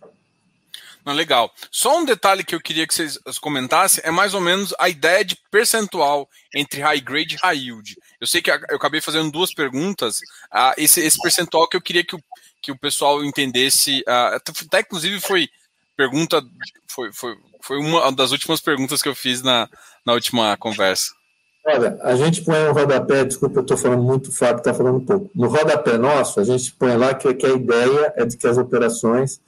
[1.04, 1.52] Não, legal.
[1.72, 5.26] Só um detalhe que eu queria que vocês comentassem é mais ou menos a ideia
[5.26, 7.96] de percentual entre high grade e high yield.
[8.20, 10.18] Eu sei que eu acabei fazendo duas perguntas.
[10.54, 12.24] Uh, esse, esse percentual que eu queria que o,
[12.62, 15.50] que o pessoal entendesse, uh, até inclusive foi
[15.96, 16.44] pergunta,
[16.88, 19.68] foi, foi, foi uma das últimas perguntas que eu fiz na,
[20.06, 21.12] na última conversa.
[21.66, 25.02] Olha, a gente põe no rodapé, desculpa, eu estou falando muito, o Fábio está falando
[25.02, 25.30] pouco.
[25.36, 28.58] No rodapé nosso, a gente põe lá que, que a ideia é de que as
[28.58, 29.42] operações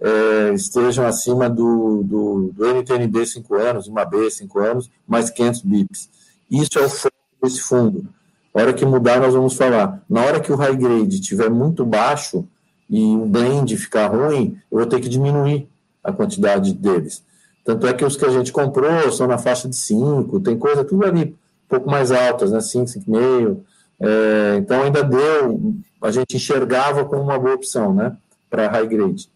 [0.00, 5.60] é, estejam acima do, do, do NTNB 5 anos, uma B 5 anos, mais 500
[5.62, 6.08] bips.
[6.50, 8.06] Isso é o foco desse fundo.
[8.54, 10.02] Na hora que mudar, nós vamos falar.
[10.08, 12.48] Na hora que o high grade estiver muito baixo
[12.88, 15.68] e o blend ficar ruim, eu vou ter que diminuir
[16.02, 17.22] a quantidade deles.
[17.62, 20.82] Tanto é que os que a gente comprou são na faixa de 5, tem coisa
[20.82, 22.60] tudo ali um pouco mais altas, né?
[22.60, 23.60] 5, 5,5.
[24.00, 28.16] É, então ainda deu, a gente enxergava como uma boa opção, né?
[28.48, 29.28] Para high grade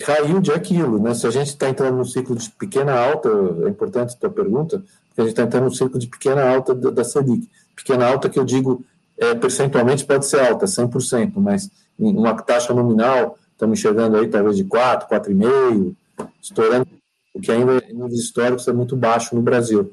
[0.00, 1.14] caiu de aquilo, né?
[1.14, 3.28] Se a gente está entrando no ciclo de pequena alta,
[3.64, 6.74] é importante a tua pergunta, porque a gente está entrando no ciclo de pequena alta
[6.74, 7.48] da, Selic.
[7.76, 8.84] Pequena alta que eu digo,
[9.18, 14.64] é, percentualmente pode ser alta, 100%, mas uma taxa nominal, estamos enxergando aí talvez de
[14.64, 15.94] 4, 4,5,
[16.42, 16.86] estourando,
[17.34, 19.92] o que ainda em níveis históricos é muito baixo no Brasil.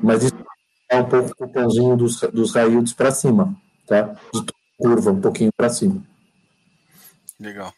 [0.00, 0.47] Mas isso é
[0.96, 3.54] um pouco o cupomzinho dos, dos raildes para cima,
[3.86, 4.16] tá?
[4.32, 4.44] De
[4.78, 6.02] curva, um pouquinho para cima.
[7.38, 7.72] Legal.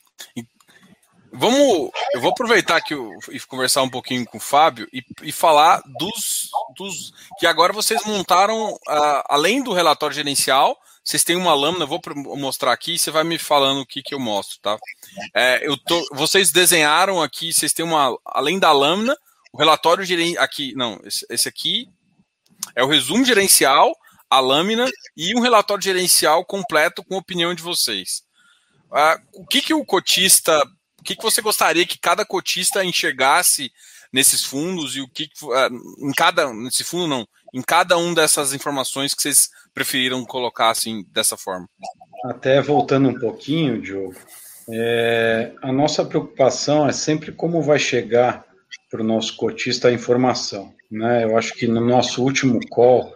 [1.33, 2.95] Vamos, eu vou aproveitar aqui
[3.31, 8.05] e conversar um pouquinho com o Fábio e, e falar dos, dos que agora vocês
[8.05, 12.01] montaram, uh, além do relatório gerencial, vocês têm uma lâmina, vou
[12.37, 14.77] mostrar aqui, você vai me falando o que, que eu mostro, tá?
[15.35, 19.17] É, eu tô, vocês desenharam aqui, vocês têm uma, além da lâmina,
[19.53, 21.89] o relatório gerencial, aqui, não, esse, esse aqui
[22.75, 23.95] é o resumo gerencial,
[24.29, 28.23] a lâmina e um relatório gerencial completo com a opinião de vocês.
[28.91, 30.61] Uh, o que, que o cotista
[30.99, 33.73] o que, que você gostaria que cada cotista enxergasse
[34.13, 35.69] nesses fundos e o que ah,
[35.99, 41.05] em cada nesse fundo não em cada um dessas informações que vocês preferiram colocar assim
[41.13, 41.69] dessa forma
[42.25, 44.15] até voltando um pouquinho, Diogo,
[44.71, 48.45] é, a nossa preocupação é sempre como vai chegar
[48.91, 50.73] para o nosso cotista a informação.
[50.91, 51.25] Né?
[51.25, 53.15] Eu acho que no nosso último call,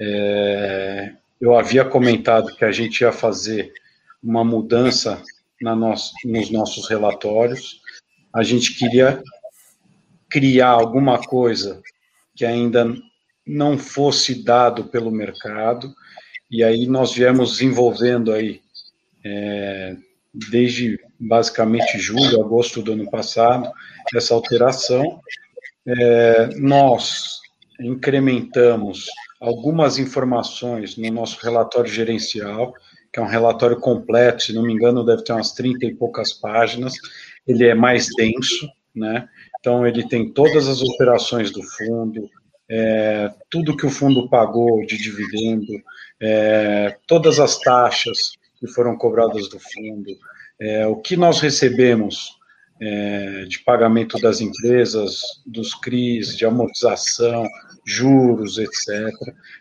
[0.00, 3.72] é, eu havia comentado que a gente ia fazer
[4.22, 5.22] uma mudança
[5.60, 7.80] na nosso, nos nossos relatórios.
[8.34, 9.22] A gente queria
[10.28, 11.82] criar alguma coisa
[12.34, 12.94] que ainda
[13.46, 15.94] não fosse dado pelo mercado,
[16.50, 18.60] e aí nós viemos desenvolvendo aí,
[19.24, 19.96] é,
[20.32, 23.70] desde basicamente julho, agosto do ano passado,
[24.14, 25.20] essa alteração.
[25.86, 27.40] É, nós
[27.80, 29.06] incrementamos
[29.40, 32.72] algumas informações no nosso relatório gerencial,
[33.12, 36.32] que é um relatório completo, se não me engano, deve ter umas 30 e poucas
[36.32, 36.94] páginas.
[37.46, 39.28] Ele é mais denso, né?
[39.58, 42.30] Então, ele tem todas as operações do fundo,
[42.70, 45.72] é, tudo que o fundo pagou de dividendo,
[46.20, 50.16] é, todas as taxas que foram cobradas do fundo,
[50.60, 52.38] é, o que nós recebemos
[52.84, 57.46] é, de pagamento das empresas, dos CRIs, de amortização,
[57.86, 59.08] juros, etc.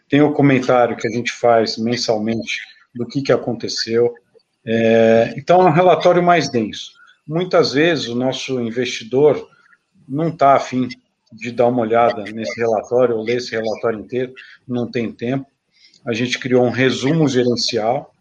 [0.09, 2.59] Tem o comentário que a gente faz mensalmente
[2.95, 4.11] do que, que aconteceu.
[4.65, 6.93] É, então, é um relatório mais denso.
[7.27, 9.47] Muitas vezes o nosso investidor
[10.09, 10.89] não está afim
[11.31, 14.33] de dar uma olhada nesse relatório ou ler esse relatório inteiro,
[14.67, 15.45] não tem tempo.
[16.05, 18.11] A gente criou um resumo gerencial.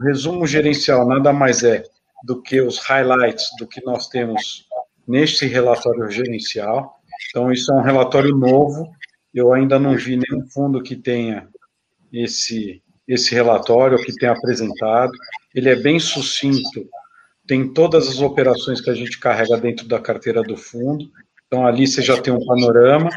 [0.00, 1.84] O resumo gerencial nada mais é
[2.22, 4.66] do que os highlights do que nós temos
[5.06, 7.00] neste relatório gerencial.
[7.30, 8.90] Então, isso é um relatório novo.
[9.34, 11.48] Eu ainda não vi nenhum fundo que tenha
[12.12, 15.12] esse, esse relatório, que tenha apresentado.
[15.54, 16.88] Ele é bem sucinto,
[17.46, 21.10] tem todas as operações que a gente carrega dentro da carteira do fundo.
[21.46, 23.10] Então, ali você já tem um panorama.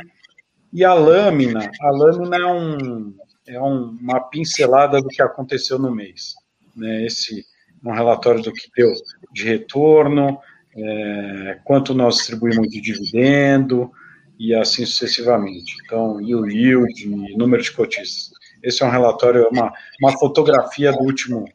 [0.73, 3.15] E a lâmina, a lâmina é, um,
[3.47, 6.33] é um, uma pincelada do que aconteceu no mês.
[6.75, 7.05] Né?
[7.05, 7.45] Esse
[7.83, 8.91] um relatório do que deu
[9.31, 10.39] de retorno,
[10.75, 13.91] é, quanto nós distribuímos de dividendo
[14.37, 15.75] e assim sucessivamente.
[15.85, 18.31] Então, e o yield, número de cotistas.
[18.61, 21.45] Esse é um relatório, uma, uma fotografia do último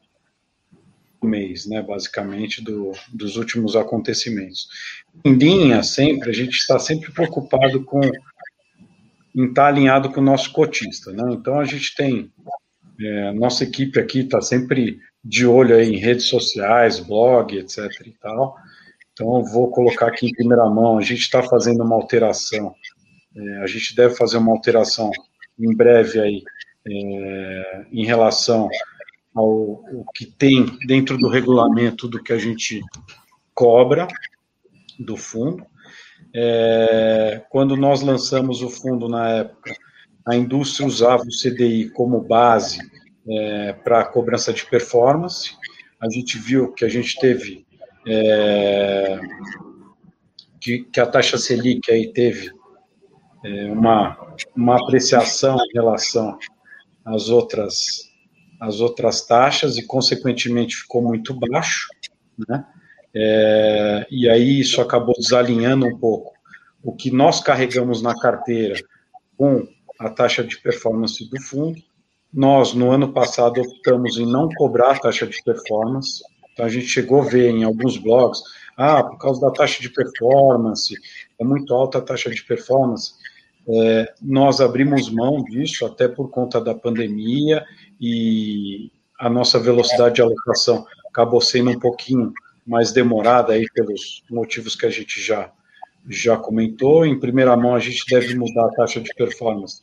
[1.22, 4.68] mês, né, basicamente, do, dos últimos acontecimentos.
[5.24, 8.00] Em linha, sempre, a gente está sempre preocupado com
[9.33, 11.22] em estar alinhado com o nosso cotista, né?
[11.33, 12.33] Então a gente tem
[13.00, 17.88] é, nossa equipe aqui está sempre de olho aí em redes sociais, blog, etc.
[18.06, 18.56] e tal.
[19.12, 20.98] Então, vou colocar aqui em primeira mão.
[20.98, 22.74] A gente está fazendo uma alteração.
[23.37, 25.11] É, a gente deve fazer uma alteração
[25.59, 26.42] em breve aí
[26.88, 28.68] é, em relação
[29.35, 32.80] ao, ao que tem dentro do regulamento do que a gente
[33.54, 34.09] cobra
[34.98, 35.64] do fundo.
[36.35, 39.74] É, quando nós lançamos o fundo na época,
[40.26, 42.78] a indústria usava o CDI como base
[43.28, 45.56] é, para cobrança de performance.
[46.00, 47.66] A gente viu que a gente teve
[48.06, 49.18] é,
[50.61, 52.50] que, que, a taxa Selic aí teve
[53.44, 56.38] é, uma, uma apreciação em relação
[57.04, 58.09] às outras
[58.59, 61.88] às outras taxas e consequentemente ficou muito baixo,
[62.46, 62.66] né?
[63.14, 66.33] É, e aí isso acabou desalinhando um pouco
[66.83, 68.78] o que nós carregamos na carteira
[69.37, 69.66] com
[69.98, 71.83] a taxa de performance do fundo
[72.32, 76.22] nós, no ano passado, optamos em não cobrar taxa de performance.
[76.52, 78.40] Então, a gente chegou a ver em alguns blogs,
[78.76, 80.94] ah, por causa da taxa de performance,
[81.38, 83.14] é muito alta a taxa de performance.
[83.68, 87.64] É, nós abrimos mão disso até por conta da pandemia
[88.00, 92.32] e a nossa velocidade de alocação acabou sendo um pouquinho
[92.66, 95.52] mais demorada aí pelos motivos que a gente já
[96.08, 97.04] já comentou.
[97.04, 99.82] Em primeira mão, a gente deve mudar a taxa de performance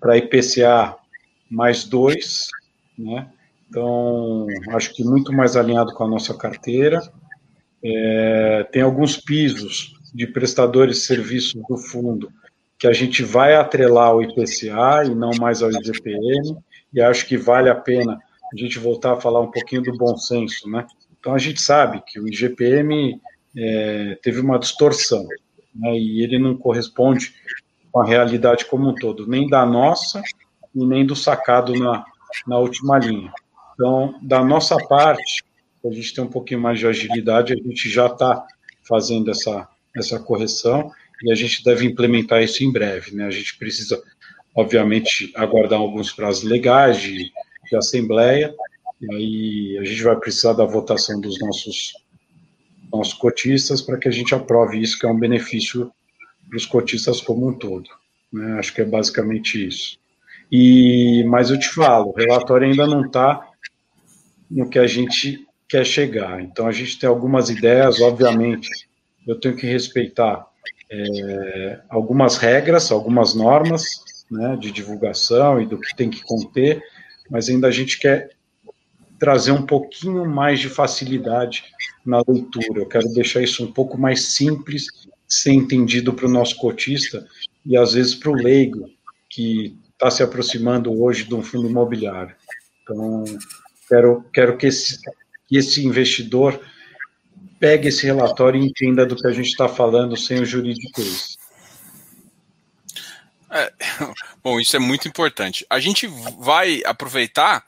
[0.00, 0.96] para IPCA
[1.50, 2.48] mais dois,
[2.96, 3.28] né?
[3.68, 7.00] Então, acho que muito mais alinhado com a nossa carteira.
[7.84, 12.32] É, tem alguns pisos de prestadores de serviços do fundo
[12.78, 16.56] que a gente vai atrelar ao IPCA e não mais ao IGPM,
[16.92, 18.18] e acho que vale a pena
[18.52, 20.86] a gente voltar a falar um pouquinho do bom senso, né?
[21.18, 23.20] Então, a gente sabe que o IGPM
[23.56, 25.26] é, teve uma distorção,
[25.74, 27.34] né, e ele não corresponde
[27.90, 30.22] com a realidade como um todo, nem da nossa,
[30.74, 32.04] e nem do sacado na,
[32.46, 33.32] na última linha.
[33.74, 35.44] Então, da nossa parte,
[35.84, 38.46] a gente tem um pouquinho mais de agilidade, a gente já está
[38.82, 40.90] fazendo essa, essa correção
[41.22, 43.14] e a gente deve implementar isso em breve.
[43.14, 43.24] Né?
[43.24, 44.02] A gente precisa,
[44.54, 47.30] obviamente, aguardar alguns prazos legais de,
[47.70, 48.54] de assembleia,
[49.00, 51.92] e aí a gente vai precisar da votação dos nossos,
[52.92, 55.92] nossos cotistas para que a gente aprove isso, que é um benefício
[56.48, 57.88] para os cotistas como um todo.
[58.32, 58.58] Né?
[58.58, 59.98] Acho que é basicamente isso.
[60.50, 63.48] E, mas eu te falo, o relatório ainda não está
[64.50, 66.40] no que a gente quer chegar.
[66.40, 68.88] Então, a gente tem algumas ideias, obviamente,
[69.26, 70.46] eu tenho que respeitar
[70.90, 76.82] é, algumas regras, algumas normas né, de divulgação e do que tem que conter,
[77.30, 78.30] mas ainda a gente quer
[79.18, 81.64] trazer um pouquinho mais de facilidade
[82.06, 82.80] na leitura.
[82.80, 84.86] Eu quero deixar isso um pouco mais simples,
[85.26, 87.26] ser entendido para o nosso cotista
[87.66, 88.88] e às vezes para o leigo
[89.28, 92.34] que está se aproximando hoje de um fundo imobiliário.
[92.82, 93.24] Então,
[93.88, 95.00] quero, quero que, esse,
[95.48, 96.60] que esse investidor
[97.58, 101.02] pegue esse relatório e entenda do que a gente está falando sem o jurídico.
[103.50, 103.72] É,
[104.42, 105.66] bom, isso é muito importante.
[105.68, 106.06] A gente
[106.38, 107.66] vai aproveitar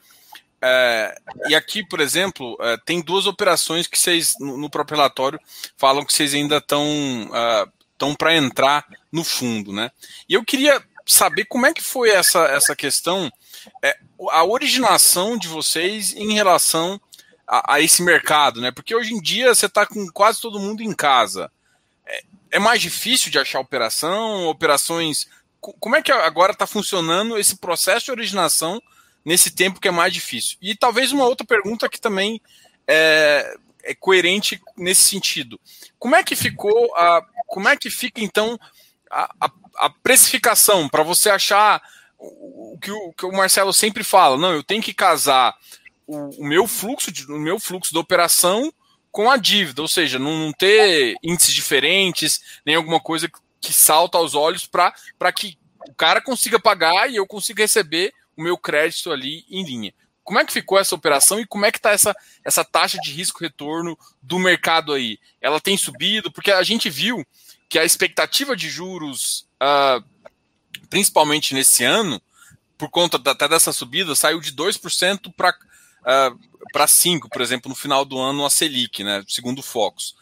[0.62, 1.16] é,
[1.48, 5.40] e aqui, por exemplo, é, tem duas operações que vocês, no, no, próprio relatório,
[5.76, 6.86] falam que vocês ainda estão
[8.00, 9.90] estão para entrar no fundo, né?
[10.26, 13.30] E eu queria saber como é que foi essa, essa questão,
[13.82, 13.98] é,
[14.30, 17.00] a originação de vocês em relação
[17.46, 18.70] a, a, esse mercado, né?
[18.70, 21.50] Porque hoje em dia você está com quase todo mundo em casa.
[22.06, 25.28] É, é mais difícil de achar operação, operações.
[25.60, 28.80] Como é que agora está funcionando esse processo de originação
[29.24, 30.56] nesse tempo que é mais difícil?
[30.62, 32.40] E talvez uma outra pergunta que também
[32.86, 35.60] é, é coerente nesse sentido.
[35.98, 37.22] Como é que ficou a.
[37.46, 38.58] Como é que fica, então,
[39.10, 41.82] a, a, precificação para você achar
[42.18, 44.36] o, que o que o Marcelo sempre fala?
[44.36, 45.54] Não, eu tenho que casar
[46.06, 48.72] o, o meu fluxo, de, o meu fluxo da operação
[49.10, 53.28] com a dívida, ou seja, não, não ter índices diferentes, nem alguma coisa
[53.60, 54.92] que salta aos olhos para
[55.34, 59.92] que o cara consiga pagar e eu consiga receber o meu crédito ali em linha.
[60.22, 63.10] Como é que ficou essa operação e como é que está essa, essa taxa de
[63.10, 65.18] risco-retorno do mercado aí?
[65.40, 66.30] Ela tem subido?
[66.30, 67.26] Porque a gente viu
[67.70, 70.04] que a expectativa de juros, uh,
[70.90, 72.20] principalmente nesse ano,
[72.76, 77.68] por conta da, até dessa subida, saiu de 2% para uh, para 5%, por exemplo,
[77.68, 80.14] no final do ano a Selic, né, segundo o Focus.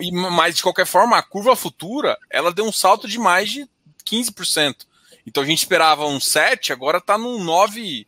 [0.00, 3.68] E, mas, de qualquer forma, a curva futura ela deu um salto de mais de
[4.04, 4.86] 15%.
[5.26, 8.06] Então a gente esperava um 7, agora está num 9,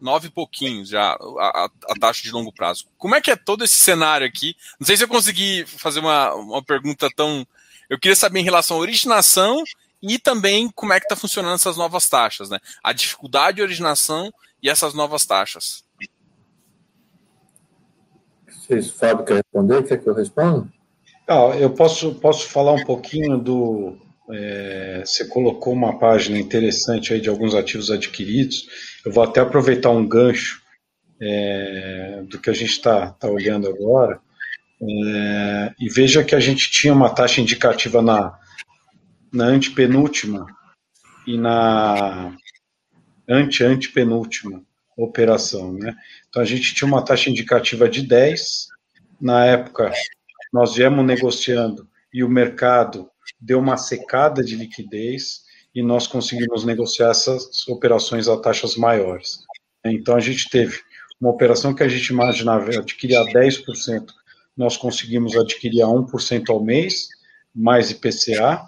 [0.00, 2.86] 9 e pouquinhos já a, a, taxa de longo prazo.
[2.96, 4.56] Como é que é todo esse cenário aqui?
[4.78, 7.46] Não sei se eu consegui fazer uma, uma pergunta tão.
[7.88, 9.62] Eu queria saber em relação à originação
[10.02, 12.58] e também como é que está funcionando essas novas taxas, né?
[12.82, 15.84] A dificuldade de originação e essas novas taxas.
[18.48, 20.68] Se o Fábio quer responder, quer que eu responda?
[21.28, 23.96] Ah, eu posso, posso falar um pouquinho do,
[24.30, 28.66] é, você colocou uma página interessante aí de alguns ativos adquiridos.
[29.04, 30.62] Eu vou até aproveitar um gancho
[31.20, 34.20] é, do que a gente está tá olhando agora.
[34.82, 38.38] É, e veja que a gente tinha uma taxa indicativa na,
[39.32, 40.46] na antepenúltima
[41.26, 42.36] e na
[43.28, 44.62] ante-antepenúltima
[44.96, 45.72] operação.
[45.72, 45.94] Né?
[46.28, 48.68] Então a gente tinha uma taxa indicativa de 10.
[49.20, 49.92] Na época,
[50.52, 53.10] nós viemos negociando e o mercado
[53.40, 55.42] deu uma secada de liquidez
[55.74, 59.40] e nós conseguimos negociar essas operações a taxas maiores.
[59.84, 60.80] Então, a gente teve
[61.20, 64.06] uma operação que a gente imaginava adquirir a 10%,
[64.56, 67.08] nós conseguimos adquirir a 1% ao mês,
[67.54, 68.66] mais IPCA,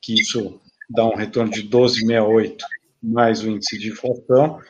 [0.00, 2.58] que isso dá um retorno de 12,68,
[3.02, 4.60] mais o índice de inflação,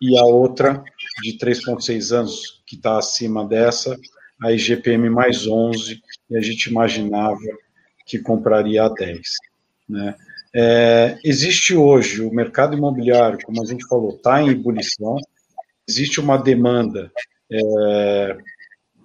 [0.00, 0.82] e a outra
[1.22, 3.98] de 3,6 anos, que está acima dessa,
[4.42, 7.38] a IGPM mais 11, e a gente imaginava
[8.06, 9.20] que compraria a 10.
[9.88, 10.16] Né?
[10.54, 15.16] É, existe hoje o mercado imobiliário, como a gente falou, está em ebulição,
[15.88, 17.12] existe uma demanda
[17.52, 18.36] é,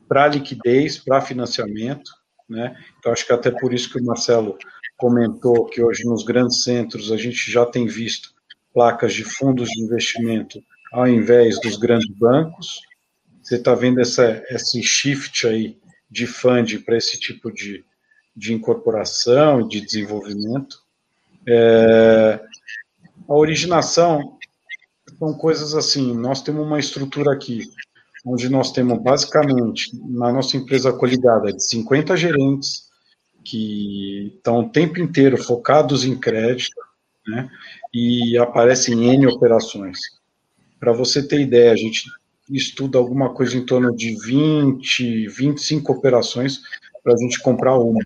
[0.08, 2.12] para liquidez, para financiamento,
[2.50, 2.78] né?
[3.00, 4.58] Então acho que até por isso que o Marcelo
[4.98, 8.30] comentou que hoje nos grandes centros a gente já tem visto
[8.74, 10.60] placas de fundos de investimento
[10.92, 12.82] ao invés dos grandes bancos.
[13.42, 15.78] Você está vendo essa, esse shift aí
[16.10, 17.84] de funding para esse tipo de,
[18.36, 20.78] de incorporação e de desenvolvimento.
[21.48, 22.40] É,
[23.28, 24.38] a originação
[25.20, 27.64] são coisas assim, nós temos uma estrutura aqui,
[28.26, 32.90] onde nós temos basicamente, na nossa empresa coligada, de 50 gerentes,
[33.44, 36.76] que estão o tempo inteiro focados em crédito,
[37.28, 37.48] né,
[37.94, 40.00] e aparecem em N operações.
[40.80, 42.10] Para você ter ideia, a gente
[42.50, 46.62] estuda alguma coisa em torno de 20, 25 operações
[47.04, 48.04] para a gente comprar uma.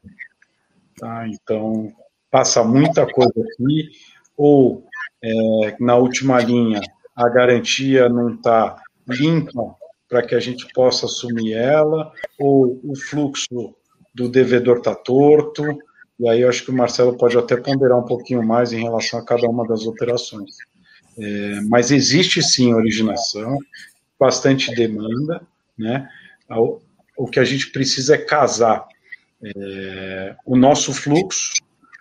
[0.98, 1.28] Tá?
[1.28, 1.94] Então,
[2.30, 3.90] passa muita coisa aqui,
[4.36, 4.86] ou
[5.24, 6.82] é, na última linha,
[7.16, 9.79] a garantia não está limpa
[10.10, 13.76] para que a gente possa assumir ela, ou o fluxo
[14.14, 15.64] do devedor está torto,
[16.20, 19.20] e aí eu acho que o Marcelo pode até ponderar um pouquinho mais em relação
[19.20, 20.56] a cada uma das operações.
[21.18, 23.58] É, mas existe sim originação,
[24.20, 25.42] bastante demanda,
[25.78, 26.10] né?
[26.50, 26.80] O,
[27.18, 28.86] o que a gente precisa é casar
[29.44, 31.54] é, o nosso fluxo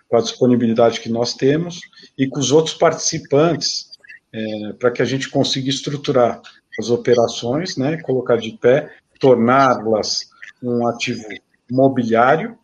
[0.09, 1.79] com a disponibilidade que nós temos
[2.17, 3.91] e com os outros participantes
[4.33, 6.41] é, para que a gente consiga estruturar
[6.79, 10.29] as operações, né, colocar de pé, torná-las
[10.63, 11.23] um ativo
[11.69, 12.57] mobiliário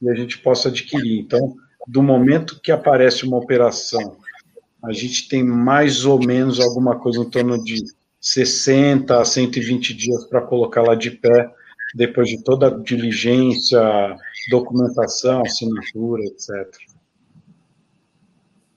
[0.00, 1.20] e a gente possa adquirir.
[1.20, 1.54] Então,
[1.86, 4.16] do momento que aparece uma operação,
[4.82, 7.82] a gente tem mais ou menos alguma coisa em torno de
[8.20, 11.50] 60 a 120 dias para colocá-la de pé,
[11.94, 13.80] depois de toda a diligência,
[14.50, 16.50] documentação, assinatura, etc.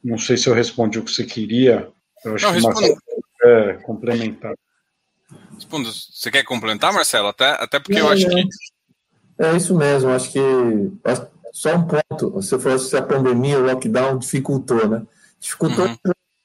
[0.03, 1.89] Não sei se eu respondi o que você queria.
[2.23, 2.97] Eu acho Não, que Marcelo
[3.43, 4.55] é complementar.
[5.71, 7.27] Você quer complementar, Marcelo?
[7.27, 8.43] Até, até porque eu acho que.
[9.39, 10.39] É isso mesmo, acho que.
[11.51, 12.31] Só um ponto.
[12.31, 15.03] Você falou se a pandemia, o lockdown dificultou, né?
[15.39, 15.97] Dificultou uhum.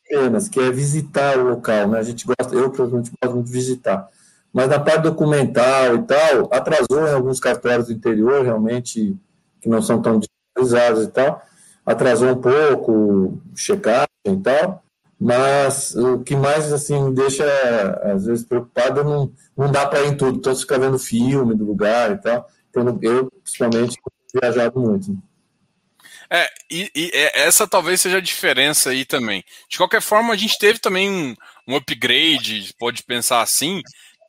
[0.05, 1.99] apenas, que é visitar o local, né?
[1.99, 4.09] A gente gosta, eu, provavelmente, gosto muito de visitar.
[4.53, 9.15] Mas na parte documental e tal, atrasou em alguns cartórios do interior, realmente,
[9.61, 11.43] que não são tão digitalizados e tal.
[11.85, 14.83] Atrasou um pouco, checagem e tal.
[15.19, 17.45] Mas o que mais assim me deixa,
[18.03, 20.39] às vezes, preocupado, não, não dá para ir em tudo.
[20.39, 22.49] Então, ficar vendo filme do lugar e tal.
[22.69, 23.99] Então, eu, principalmente,
[24.35, 25.17] viajado muito.
[26.29, 29.45] É, e, e, essa talvez seja a diferença aí também.
[29.69, 31.35] De qualquer forma, a gente teve também um,
[31.67, 33.81] um upgrade, pode pensar assim,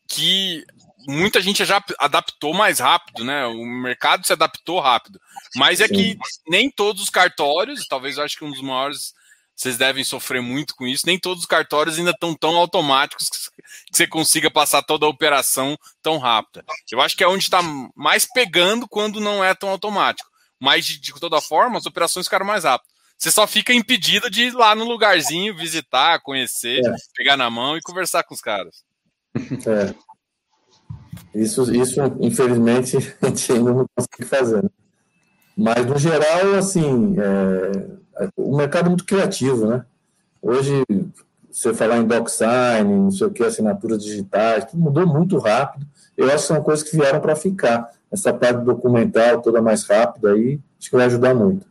[0.07, 0.63] que
[1.07, 3.45] muita gente já adaptou mais rápido, né?
[3.47, 5.19] O mercado se adaptou rápido.
[5.55, 6.17] Mas é que
[6.47, 9.13] nem todos os cartórios, talvez eu acho que um dos maiores
[9.57, 11.07] vocês devem sofrer muito com isso.
[11.07, 15.75] Nem todos os cartórios ainda estão tão automáticos que você consiga passar toda a operação
[15.99, 16.63] tão rápida.
[16.91, 17.59] Eu acho que é onde está
[17.95, 20.29] mais pegando quando não é tão automático.
[20.59, 22.95] Mas, de, de toda forma, as operações ficaram mais rápidas.
[23.17, 26.95] Você só fica impedido de ir lá no lugarzinho, visitar, conhecer, é.
[27.15, 28.83] pegar na mão e conversar com os caras.
[31.33, 31.41] É.
[31.41, 34.63] Isso, isso, infelizmente, a gente ainda não consegue fazer.
[34.63, 34.69] Né?
[35.57, 37.97] Mas, no geral, assim, é
[38.35, 39.85] o mercado é muito criativo, né?
[40.41, 40.83] Hoje,
[41.51, 45.85] você falar em DocSign, não sei o que, assinaturas digitais, tudo mudou muito rápido.
[46.15, 47.91] Eu acho que são coisas que vieram para ficar.
[48.11, 51.65] Essa parte documental toda mais rápida aí, acho que vai ajudar muito.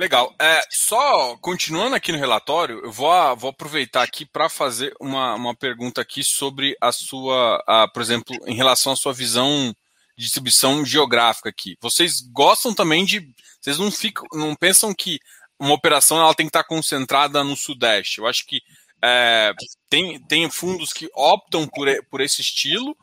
[0.00, 0.32] Legal.
[0.40, 5.54] É, só continuando aqui no relatório, eu vou, vou aproveitar aqui para fazer uma, uma
[5.54, 9.74] pergunta aqui sobre a sua, a, por exemplo, em relação à sua visão
[10.20, 11.76] distribuição geográfica aqui.
[11.80, 13.26] Vocês gostam também de.
[13.60, 15.18] Vocês não ficam, não pensam que
[15.58, 18.18] uma operação ela tem que estar concentrada no Sudeste.
[18.18, 18.60] Eu acho que
[19.02, 19.52] é,
[19.88, 22.96] tem, tem fundos que optam por, por esse estilo,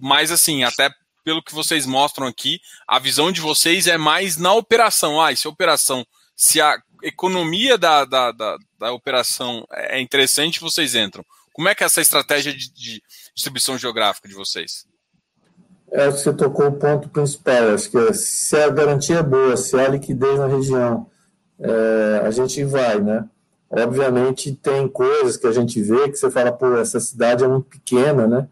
[0.00, 0.90] mas assim, até
[1.24, 5.20] pelo que vocês mostram aqui, a visão de vocês é mais na operação.
[5.20, 10.94] Ah, se a operação, se a economia da, da, da, da operação é interessante, vocês
[10.94, 11.24] entram.
[11.52, 13.02] Como é que é essa estratégia de, de
[13.34, 14.86] distribuição geográfica de vocês?
[15.90, 17.74] É você tocou o ponto principal.
[17.74, 21.06] Acho que se a garantia é boa, se há liquidez na região,
[21.58, 23.24] é, a gente vai, né?
[23.68, 27.66] Obviamente tem coisas que a gente vê que você fala, pô, essa cidade é muito
[27.66, 28.48] pequena, né?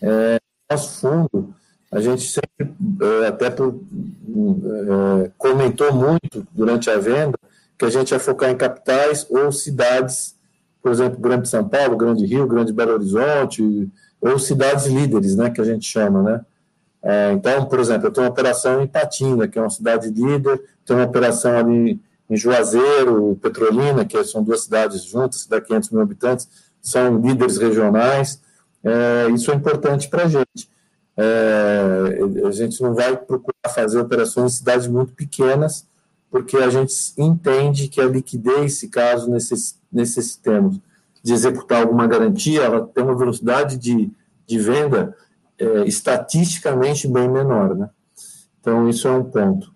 [0.00, 0.38] É,
[0.70, 1.54] nosso fundo,
[1.90, 7.38] a gente sempre, é, até por, é, comentou muito durante a venda,
[7.78, 10.36] que a gente ia focar em capitais ou cidades,
[10.80, 15.60] por exemplo, Grande São Paulo, Grande Rio, Grande Belo Horizonte, ou cidades líderes, né, que
[15.60, 16.40] a gente chama, né?
[17.02, 20.62] É, então, por exemplo, eu tenho uma operação em Patinga, que é uma cidade líder,
[20.86, 22.00] tenho uma operação ali
[22.30, 26.48] em Juazeiro, Petrolina, que são duas cidades juntas, de 500 mil habitantes,
[26.80, 28.40] são líderes regionais.
[28.84, 30.70] É, isso é importante para a gente.
[31.16, 35.86] É, a gente não vai procurar fazer operações em cidades muito pequenas,
[36.30, 39.30] porque a gente entende que a liquidez, se caso
[39.92, 40.80] necessitemos
[41.22, 44.10] de executar alguma garantia, ela tem uma velocidade de,
[44.46, 45.14] de venda
[45.62, 47.88] é, estatisticamente bem menor, né?
[48.60, 49.72] Então, isso é um ponto.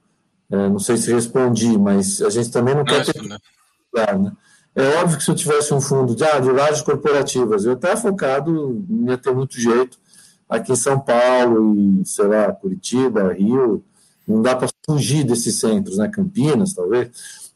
[0.51, 3.23] É, não sei se respondi, mas a gente também não quer ter...
[3.23, 3.37] Né?
[3.95, 4.33] né?
[4.75, 7.97] É óbvio que se eu tivesse um fundo de, ah, de lajes corporativas, eu até
[7.97, 9.99] focado, não ia ter muito jeito,
[10.49, 13.83] aqui em São Paulo e, sei lá, Curitiba, Rio,
[14.27, 16.09] não dá para fugir desses centros, né?
[16.09, 17.11] Campinas, talvez,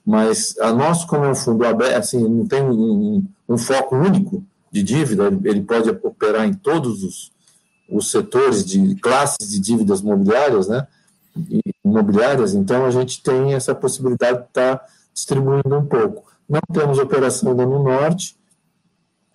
[0.04, 4.42] mas a nosso, como é um fundo aberto, assim, não tem um, um foco único
[4.72, 7.32] de dívida, ele pode operar em todos os,
[7.90, 10.86] os setores de classes de dívidas imobiliárias, né?
[11.84, 16.30] Imobiliárias, então a gente tem essa possibilidade de estar tá distribuindo um pouco.
[16.48, 18.36] Não temos operação ainda no norte,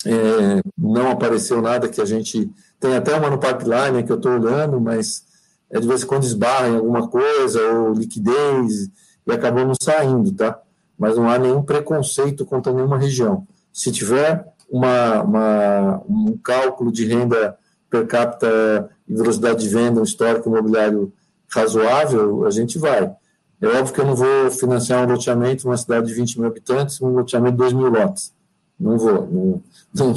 [0.06, 2.52] é, não apareceu nada que a gente.
[2.80, 5.24] Tem até uma no pipeline que eu estou olhando, mas
[5.70, 8.90] é de vez em quando esbarra em alguma coisa, ou liquidez,
[9.26, 10.60] e não saindo, tá?
[10.98, 13.48] Mas não há nenhum preconceito contra nenhuma região.
[13.74, 17.58] Se tiver, uma, uma, um cálculo de renda
[17.96, 21.14] per capita e velocidade de venda, um histórico imobiliário
[21.50, 23.14] razoável, a gente vai.
[23.62, 27.02] É óbvio que eu não vou financiar um loteamento numa cidade de 20 mil habitantes,
[27.02, 28.34] um loteamento de 2 mil lotes.
[28.78, 29.28] Não vou.
[29.32, 30.14] Não, não,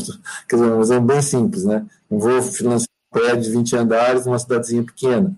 [0.48, 1.86] quer dizer, um exemplo bem simples, né?
[2.10, 5.32] Não vou financiar um prédio de 20 andares numa cidadezinha pequena.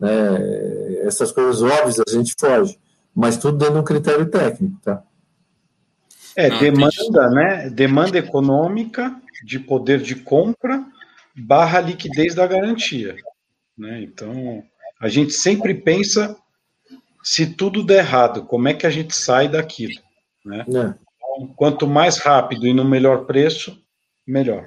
[0.00, 1.02] Né?
[1.02, 2.78] Essas coisas óbvias a gente foge,
[3.14, 5.02] mas tudo dentro de um critério técnico, tá?
[6.34, 7.70] É, demanda, né?
[7.70, 9.14] Demanda econômica,
[9.44, 10.84] de poder de compra,
[11.36, 13.16] barra liquidez da garantia.
[13.76, 14.02] Né?
[14.02, 14.62] Então,
[15.00, 16.36] a gente sempre pensa
[17.22, 20.00] se tudo der errado, como é que a gente sai daquilo?
[20.44, 20.60] Né?
[20.60, 20.62] É.
[20.64, 23.82] Então, quanto mais rápido e no melhor preço,
[24.26, 24.64] melhor.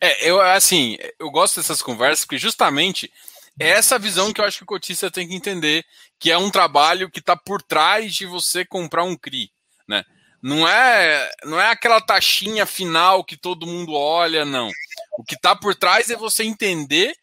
[0.00, 3.10] É, eu assim, eu gosto dessas conversas porque justamente
[3.58, 5.84] é essa visão que eu acho que o cotista tem que entender,
[6.18, 9.50] que é um trabalho que está por trás de você comprar um CRI,
[9.88, 10.04] né?
[10.42, 14.70] Não é, não é aquela taxinha final que todo mundo olha, não.
[15.18, 17.14] O que está por trás é você entender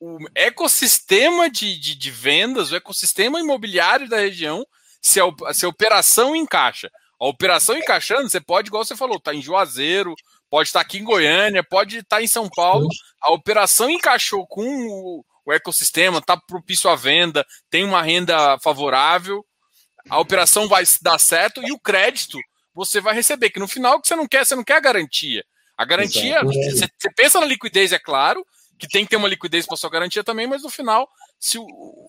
[0.00, 4.64] o ecossistema de, de, de, vendas, o ecossistema imobiliário da região,
[5.02, 6.90] se a, se a operação encaixa.
[7.20, 10.14] A operação encaixando, você pode, igual você falou, estar tá em Juazeiro,
[10.48, 12.88] pode estar tá aqui em Goiânia, pode estar tá em São Paulo.
[13.20, 19.44] A operação encaixou com o, o ecossistema, está propício à venda, tem uma renda favorável,
[20.08, 22.38] a operação vai dar certo e o crédito
[22.86, 24.80] você vai receber, que no final o que você não quer, você não quer a
[24.80, 25.44] garantia.
[25.76, 28.44] A garantia, você, você pensa na liquidez, é claro,
[28.78, 31.08] que tem que ter uma liquidez para sua garantia também, mas no final
[31.38, 31.66] se o,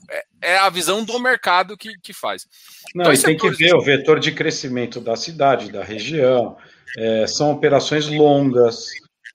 [0.09, 2.45] é, é, a visão do mercado que, que faz.
[2.93, 3.57] Não, então, e tem setores...
[3.57, 6.57] que ver o vetor de crescimento da cidade, da região.
[6.97, 8.87] É, são operações longas,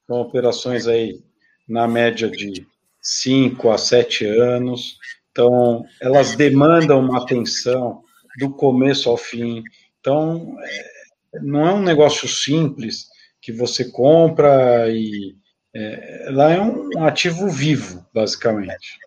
[0.07, 1.19] são operações aí
[1.67, 2.67] na média de
[3.01, 4.99] 5 a 7 anos.
[5.31, 8.03] Então, elas demandam uma atenção
[8.39, 9.63] do começo ao fim.
[10.01, 10.96] Então, é,
[11.43, 13.07] não é um negócio simples
[13.41, 15.37] que você compra e
[15.75, 18.99] é, ela é um ativo vivo, basicamente.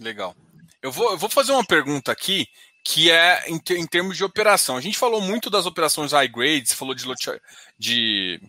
[0.00, 0.34] Legal.
[0.82, 2.46] Eu vou, eu vou fazer uma pergunta aqui
[2.82, 4.76] que é em, em, termos de operação.
[4.76, 7.04] A gente falou muito das operações high grade, você falou de,
[7.78, 8.40] de,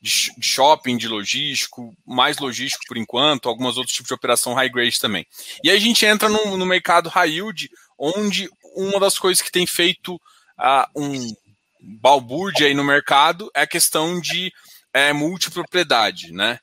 [0.00, 5.00] de shopping, de logístico, mais logístico por enquanto, alguns outros tipos de operação high grade
[5.00, 5.26] também.
[5.64, 9.50] E aí a gente entra no, no mercado high yield, onde uma das coisas que
[9.50, 10.16] tem feito
[10.58, 11.34] uh, um
[11.82, 14.52] balbúrdia aí no mercado é a questão de
[14.92, 16.58] é, multipropriedade, né?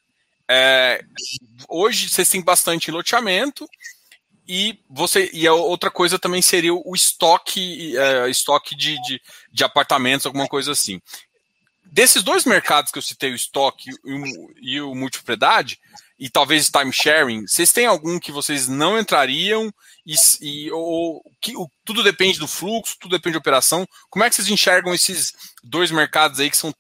[0.48, 1.04] É,
[1.68, 3.68] hoje vocês têm bastante loteamento
[4.48, 9.64] e você e a outra coisa também seria o estoque, é, estoque de, de, de,
[9.64, 11.00] apartamentos, alguma coisa assim.
[11.86, 15.80] Desses dois mercados que eu citei, o estoque e o, e o multipropriedade,
[16.20, 19.72] e talvez time sharing, vocês têm algum que vocês não entrariam
[20.10, 23.86] e, e ou, que, o, tudo depende do fluxo, tudo depende da operação.
[24.10, 25.34] Como é que vocês enxergam esses
[25.64, 26.74] dois mercados aí que são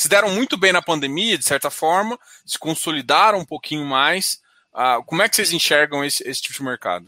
[0.00, 4.40] se deram muito bem na pandemia, de certa forma, se consolidaram um pouquinho mais.
[4.72, 7.06] Ah, como é que vocês enxergam esse, esse tipo de mercado?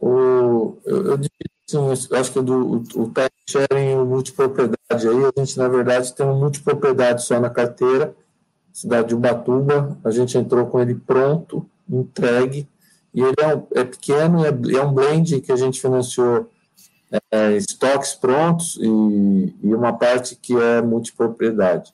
[0.00, 3.12] O, eu, eu, assim, acho que do, o, o
[3.46, 8.16] sharing e o multipropriedade aí, a gente, na verdade, tem um multipropriedade só na carteira,
[8.72, 12.66] cidade de Ubatuba, a gente entrou com ele pronto, entregue,
[13.18, 16.48] e ele é, um, é pequeno, é, é um blend que a gente financiou
[17.32, 18.86] é, estoques prontos e,
[19.60, 21.92] e, uma parte que é multipropriedade.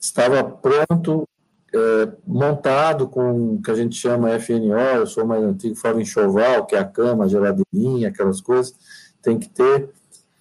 [0.00, 1.28] Estava pronto,
[1.72, 6.66] é, montado com o que a gente chama FNO, eu sou mais antigo, falo enxoval,
[6.66, 8.74] que é a cama, a geladeirinha, aquelas coisas,
[9.22, 9.90] tem que ter.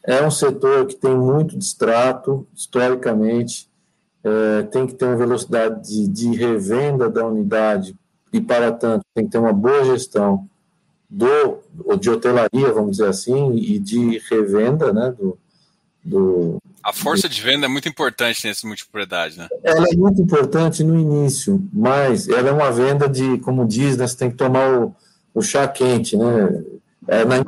[0.03, 3.69] É um setor que tem muito distrato, historicamente,
[4.23, 7.95] é, tem que ter uma velocidade de, de revenda da unidade
[8.31, 10.47] e, para tanto, tem que ter uma boa gestão
[11.09, 11.59] do,
[11.97, 15.37] de hotelaria, vamos dizer assim, e de revenda, né, do,
[16.03, 19.47] do a força de venda é muito importante nessa multipropriedade, né?
[19.63, 24.07] Ela é muito importante no início, mas ela é uma venda de, como diz, né,
[24.07, 24.95] você tem que tomar o,
[25.33, 26.63] o chá quente, né?
[27.07, 27.43] É na,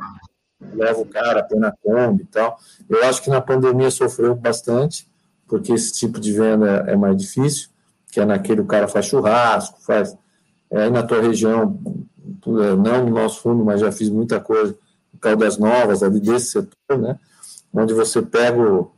[0.73, 2.59] leva o cara, põe na Kombi e tal.
[2.87, 5.07] Eu acho que na pandemia sofreu bastante,
[5.47, 7.69] porque esse tipo de venda é mais difícil,
[8.11, 10.15] que é naquele o cara faz churrasco, faz.
[10.73, 11.79] É, aí na tua região
[12.45, 14.75] não no nosso fundo, mas já fiz muita coisa
[15.13, 17.17] no Caldas Novas, ali desse setor, né?
[17.71, 18.91] Onde você pega o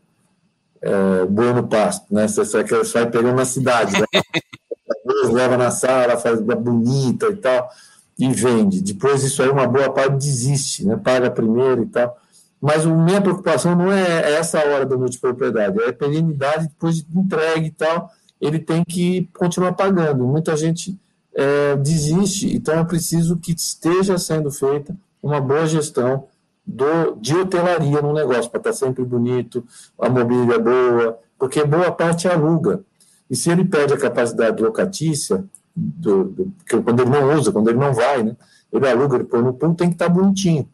[0.82, 2.28] é, boi no pasto, né?
[2.28, 4.06] Você, você vai pegando na cidade, né?
[5.32, 7.70] leva na sala, faz bonita e tal,
[8.18, 8.82] e vende.
[8.82, 10.96] Depois isso aí uma boa parte desiste, né?
[10.96, 12.18] Paga primeiro e tal.
[12.62, 17.20] Mas a minha preocupação não é essa hora da multipropriedade, é a perenidade depois de
[17.20, 18.10] entregue e tal,
[18.40, 20.24] ele tem que continuar pagando.
[20.26, 20.98] Muita gente
[21.36, 22.56] é, desiste.
[22.56, 26.28] Então é preciso que esteja sendo feita uma boa gestão
[26.66, 29.64] do, de hotelaria no negócio, para estar tá sempre bonito,
[30.00, 32.82] a mobília boa, porque boa parte aluga.
[33.30, 35.44] E se ele perde a capacidade locatícia,
[35.76, 38.36] do, do, quando ele não usa, quando ele não vai, né,
[38.72, 40.68] ele aluga, ele põe no pool, tem que estar tá bonitinho.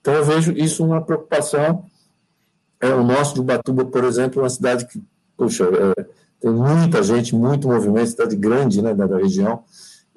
[0.00, 1.84] Então eu vejo isso uma preocupação.
[2.80, 5.02] É, o nosso de Ubatuba, por exemplo, é uma cidade que,
[5.36, 6.06] puxa, é,
[6.40, 9.64] tem muita gente, muito movimento, cidade grande né, da, da região,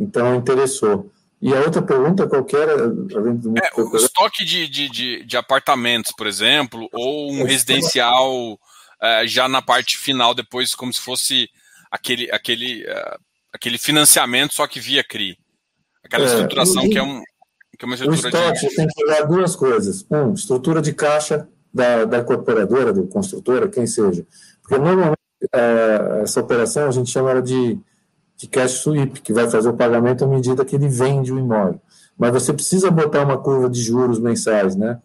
[0.01, 1.11] então interessou.
[1.41, 2.69] E a outra pergunta, qualquer.
[2.69, 8.59] É, o estoque de, de, de, de, apartamentos, por exemplo, ou um residencial
[9.01, 11.49] é, já na parte final, depois, como se fosse
[11.89, 13.19] aquele, aquele, uh,
[13.51, 15.35] aquele financiamento, só que via CRI.
[16.03, 17.21] Aquela é, estruturação que é, um,
[17.77, 18.75] que é uma estrutura o estoque de...
[18.75, 20.05] tem que olhar duas coisas.
[20.11, 24.25] Um, estrutura de caixa da, da corporadora, da construtora, quem seja.
[24.61, 25.17] Porque normalmente
[25.51, 27.79] é, essa operação a gente chama ela de
[28.41, 31.79] de cash sweep, que vai fazer o pagamento à medida que ele vende o imóvel.
[32.17, 34.99] Mas você precisa botar uma curva de juros mensais, né,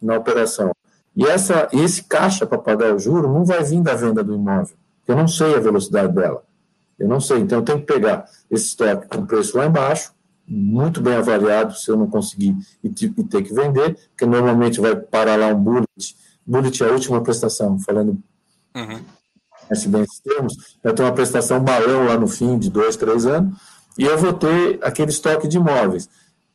[0.00, 0.72] na operação.
[1.14, 4.74] E essa, esse caixa para pagar o juro não vai vir da venda do imóvel.
[5.06, 6.42] Eu não sei a velocidade dela.
[6.98, 7.38] Eu não sei.
[7.38, 10.12] Então eu tenho que pegar esse estoque com preço lá embaixo,
[10.44, 14.96] muito bem avaliado, se eu não conseguir e, e ter que vender, porque normalmente vai
[14.96, 15.86] parar lá um bullet.
[16.44, 18.18] Bullet é a última prestação, falando
[18.74, 19.00] uhum
[19.72, 23.56] conhece bem termos, vai ter uma prestação balão lá no fim de dois, três anos,
[23.98, 26.08] e eu vou ter aquele estoque de imóveis.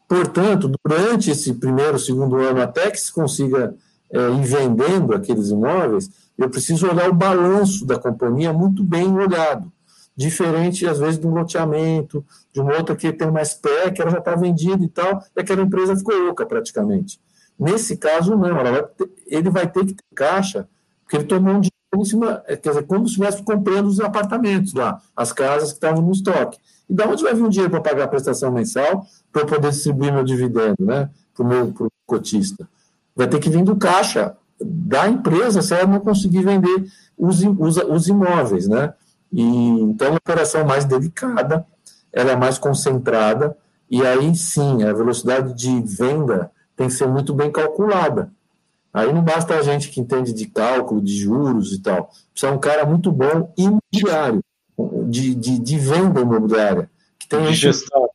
[0.07, 3.75] Portanto, durante esse primeiro, segundo ano, até que se consiga
[4.11, 9.71] é, ir vendendo aqueles imóveis, eu preciso olhar o balanço da companhia muito bem olhado.
[10.15, 14.09] Diferente, às vezes, de um loteamento, de uma outra que tem mais pé, que ela
[14.09, 17.19] já está vendida e tal, e aquela empresa ficou louca praticamente.
[17.59, 20.67] Nesse caso, não, vai ter, ele vai ter que ter caixa,
[21.03, 24.73] porque ele tomou um em cima, é, quer dizer, como se estivesse comprando os apartamentos
[24.73, 26.57] lá, as casas que estavam no estoque.
[26.89, 29.71] E da onde vai vir o dinheiro para pagar a prestação mensal para eu poder
[29.71, 32.67] distribuir meu dividendo, né, para o meu pro cotista?
[33.15, 37.77] Vai ter que vir do caixa da empresa se ela não conseguir vender os, os,
[37.77, 38.93] os imóveis, né?
[39.31, 41.65] E, então, é uma operação mais delicada,
[42.13, 43.55] ela é mais concentrada,
[43.89, 48.31] e aí sim, a velocidade de venda tem que ser muito bem calculada.
[48.97, 52.09] Aí não basta a gente que entende de cálculo, de juros e tal.
[52.31, 54.43] Precisa um cara muito bom imobiliário,
[55.07, 56.89] de, de, de venda imobiliária.
[57.19, 58.09] Que tem de gestão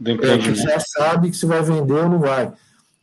[0.00, 0.48] do empreendimento.
[0.48, 2.50] É, que já sabe que se vai vender ou não vai.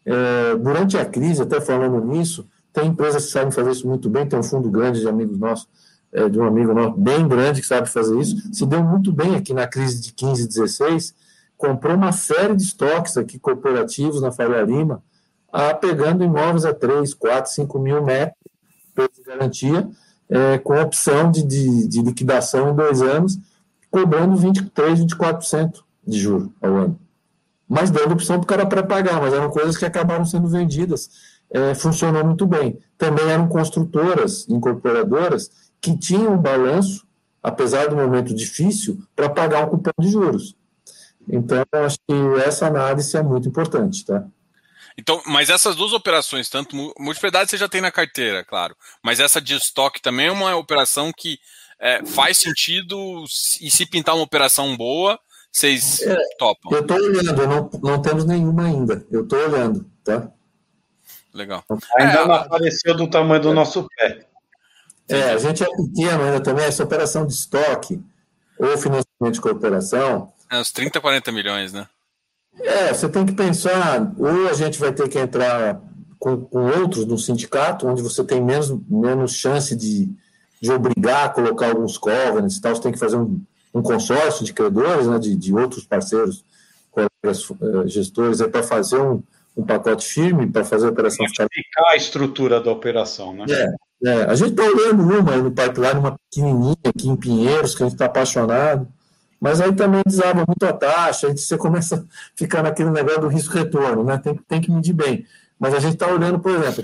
[0.04, 4.26] É, durante a crise, até falando nisso, tem empresas que sabem fazer isso muito bem,
[4.26, 5.68] tem um fundo grande de amigos nossos,
[6.12, 9.36] é, de um amigo nosso bem grande que sabe fazer isso, se deu muito bem
[9.36, 11.14] aqui na crise de 15 e 16,
[11.56, 15.04] comprou uma série de estoques aqui corporativos na Faria Lima,
[15.54, 18.36] a, pegando imóveis a 3, 4, 5 mil metros
[19.16, 19.88] de garantia,
[20.28, 23.38] é, com opção de, de, de, liquidação em dois anos,
[23.92, 27.00] cobrando 23, 24% de juro ao ano.
[27.70, 31.10] Mas dando opção para o cara pré-pagar, mas eram coisas que acabaram sendo vendidas.
[31.52, 32.80] É, funcionou muito bem.
[32.98, 37.06] Também eram construtoras, incorporadoras, que tinham um balanço,
[37.44, 40.56] apesar do momento difícil, para pagar um cupom de juros.
[41.30, 44.26] Então, acho que essa análise é muito importante, tá?
[44.98, 49.42] Então, mas essas duas operações, tanto multipropriedade você já tem na carteira, claro, mas essa
[49.42, 51.40] de estoque também é uma operação que
[51.80, 53.24] é, faz sentido
[53.60, 55.20] e se pintar uma operação boa,
[55.52, 56.72] vocês é, topam.
[56.72, 59.06] Eu estou olhando, não, não temos nenhuma ainda.
[59.12, 60.32] Eu estou olhando, tá?
[61.34, 61.64] Legal.
[61.98, 64.26] Ainda é, não apareceu do tamanho do nosso pé.
[65.10, 68.02] É, a gente é pequeno ainda também, essa operação de estoque
[68.58, 70.32] ou financiamento de corporação.
[70.50, 71.88] É uns 30, 40 milhões, né?
[72.62, 75.82] É, você tem que pensar, ou a gente vai ter que entrar
[76.20, 80.10] com, com outros no sindicato, onde você tem menos, menos chance de,
[80.62, 83.42] de obrigar a colocar alguns covenants e tal, você tem que fazer um,
[83.74, 86.46] um consórcio de credores, né, de, de outros parceiros,
[86.92, 89.22] colegas uh, gestores, é para fazer um,
[89.58, 91.48] um pacote firme, para fazer a operação ficar...
[91.90, 93.46] a estrutura da operação, né?
[93.50, 94.24] É, é.
[94.24, 97.96] a gente está olhando uma no pipeline, uma pequenininha aqui em Pinheiros, que a gente
[97.96, 98.88] está apaixonado,
[99.44, 103.28] mas aí também desaba muito a taxa, aí você começa a ficar naquele negócio do
[103.28, 104.18] risco-retorno, né?
[104.18, 105.26] Tem, tem que medir bem.
[105.60, 106.82] Mas a gente está olhando, por exemplo,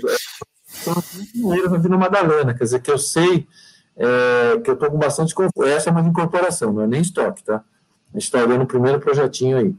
[1.32, 3.48] dinheiro na Vila Madalena, quer dizer, que eu sei
[3.96, 5.34] é, que eu estou com bastante.
[5.74, 7.64] Essa é uma incorporação, não é nem estoque, tá?
[8.10, 9.74] A gente está olhando o primeiro projetinho aí.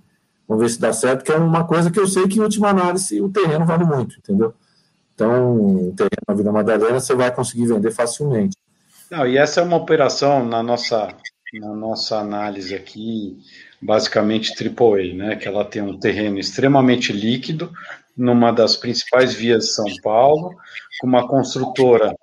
[0.48, 2.70] Vamos ver se dá certo, que é uma coisa que eu sei que, em última
[2.70, 4.56] análise, o terreno vale muito, entendeu?
[5.14, 8.58] Então, o terreno na Vila Madalena você vai conseguir vender facilmente.
[9.12, 11.10] Não, e essa é uma operação na nossa
[11.60, 13.38] na nossa análise aqui,
[13.82, 17.72] basicamente AAA, né, que ela tem um terreno extremamente líquido,
[18.16, 20.56] numa das principais vias de São Paulo,
[21.00, 22.16] com uma construtora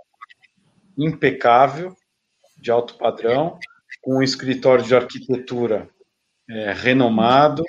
[0.96, 1.96] impecável,
[2.60, 3.58] de alto padrão,
[4.02, 5.88] com um escritório de arquitetura
[6.48, 7.62] é, renomado,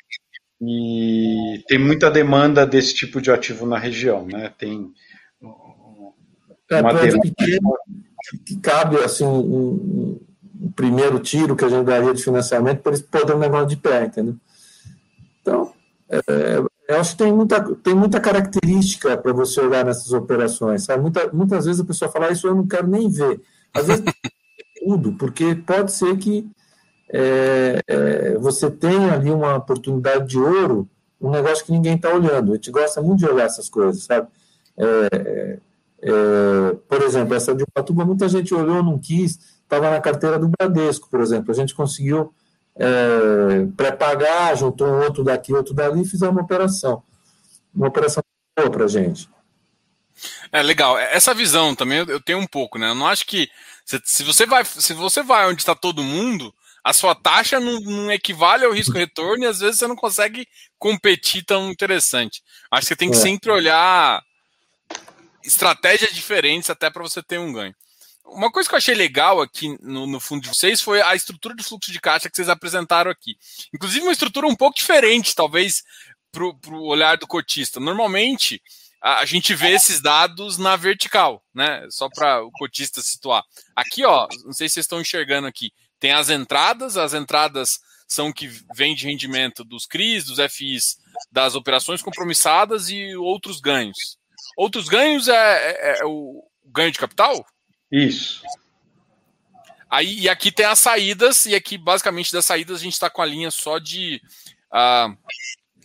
[0.61, 4.53] E tem muita demanda desse tipo de ativo na região, né?
[4.57, 4.91] Tem
[6.71, 7.21] é, uma demanda...
[7.21, 7.77] pequeno,
[8.45, 10.19] que cabe assim um,
[10.59, 13.77] um, primeiro tiro que a gente daria de financiamento para eles poderem um negócio de
[13.77, 14.35] pé, entendeu?
[15.41, 15.73] Então,
[16.09, 20.83] é, eu acho que tem muita, tem muita característica para você olhar nessas operações.
[20.83, 21.03] Sabe?
[21.03, 23.39] Muita, muitas vezes a pessoa fala, ah, isso eu não quero nem ver.
[23.73, 24.03] Às vezes
[24.83, 26.49] tudo, porque pode ser que
[27.11, 30.89] é, é, você tenha ali uma oportunidade de ouro,
[31.21, 32.53] um negócio que ninguém está olhando.
[32.53, 34.27] A gente gosta muito de olhar essas coisas, sabe?
[34.75, 35.59] É,
[36.01, 40.49] é por exemplo, essa de Ubatuba, muita gente olhou, não quis, estava na carteira do
[40.49, 41.51] Bradesco, por exemplo.
[41.51, 42.33] A gente conseguiu
[42.75, 47.03] é, pré-pagar, juntou um outro daqui, outro dali, e fizemos uma operação.
[47.73, 48.23] Uma operação
[48.57, 49.29] boa para a gente.
[50.51, 50.97] É legal.
[50.97, 52.89] Essa visão também eu tenho um pouco, né?
[52.89, 53.47] Eu não acho que
[54.03, 56.53] se você vai, se você vai onde está todo mundo,
[56.83, 60.47] a sua taxa não, não equivale ao risco retorno e às vezes você não consegue
[60.77, 62.41] competir tão interessante.
[62.71, 63.19] Acho que você tem que é.
[63.19, 64.21] sempre olhar
[65.43, 67.73] estratégias diferentes até para você ter um ganho.
[68.31, 71.55] Uma coisa que eu achei legal aqui no, no, fundo de vocês foi a estrutura
[71.55, 73.37] de fluxo de caixa que vocês apresentaram aqui.
[73.73, 75.83] Inclusive, uma estrutura um pouco diferente, talvez,
[76.31, 77.79] para o olhar do cotista.
[77.79, 78.61] Normalmente,
[79.01, 81.85] a, a, gente vê esses dados na vertical, né?
[81.89, 83.43] Só para o cotista situar.
[83.75, 85.71] Aqui, ó, não sei se vocês estão enxergando aqui.
[85.99, 90.97] Tem as entradas, as entradas são que vêm de rendimento dos CRIs, dos FIs,
[91.31, 94.17] das operações compromissadas e outros ganhos.
[94.57, 97.45] Outros ganhos é, é, é o ganho de capital?
[97.91, 98.41] Isso.
[99.89, 103.21] Aí, e aqui tem as saídas, e aqui, basicamente, das saídas, a gente está com
[103.21, 104.21] a linha só de
[104.71, 105.17] uh,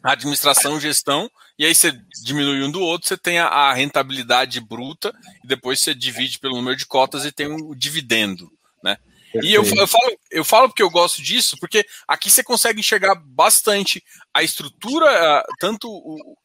[0.03, 1.93] administração, gestão, e aí você
[2.23, 6.57] diminui um do outro, você tem a, a, rentabilidade bruta, e depois você divide pelo
[6.57, 8.53] número de cotas e tem o um dividendo.
[9.43, 13.14] E eu, eu, falo, eu falo porque eu gosto disso, porque aqui você consegue enxergar
[13.14, 15.89] bastante a estrutura, tanto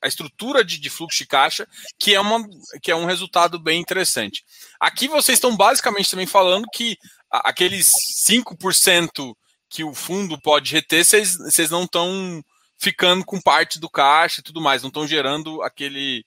[0.01, 1.67] a estrutura de, de, fluxo de caixa,
[1.99, 2.47] que é, uma,
[2.81, 4.43] que é um resultado bem interessante.
[4.79, 6.97] Aqui vocês estão basicamente também falando que
[7.29, 7.91] aqueles
[8.27, 9.35] 5%
[9.69, 12.43] que o fundo pode reter, vocês, vocês não estão
[12.77, 16.25] ficando com parte do caixa e tudo mais, não estão gerando aquele,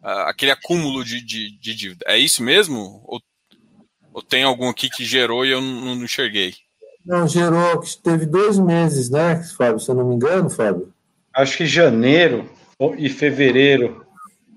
[0.00, 2.04] uh, aquele acúmulo de, de, de, dívida.
[2.08, 3.02] É isso mesmo?
[3.04, 3.20] Ou
[4.12, 6.54] ou tem algum aqui que gerou e eu não, não enxerguei?
[7.04, 9.80] Não, gerou, teve dois meses, né, Fábio?
[9.80, 10.92] Se eu não me engano, Fábio.
[11.34, 12.50] Acho que janeiro
[12.96, 14.04] e fevereiro.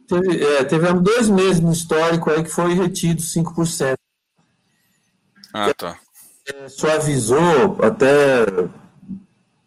[0.08, 3.95] Teve, é, teve dois meses no histórico aí que foi retido 5%.
[5.54, 5.97] Ah, tá.
[6.54, 8.45] É, suavizou até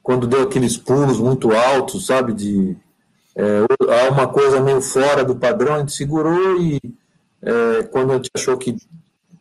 [0.03, 2.35] quando deu aqueles pulos muito altos, sabe?
[2.35, 2.77] De
[3.35, 3.61] é,
[4.11, 6.79] uma coisa meio fora do padrão, a gente segurou e
[7.43, 8.77] é, quando a gente achou que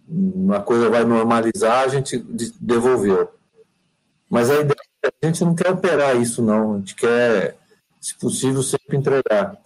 [0.08, 2.18] uma coisa vai normalizar, a gente
[2.60, 3.32] devolveu.
[4.30, 6.76] Mas a ideia é a gente não quer operar isso, não.
[6.76, 7.56] A gente quer,
[8.00, 9.58] se possível, sempre entregar.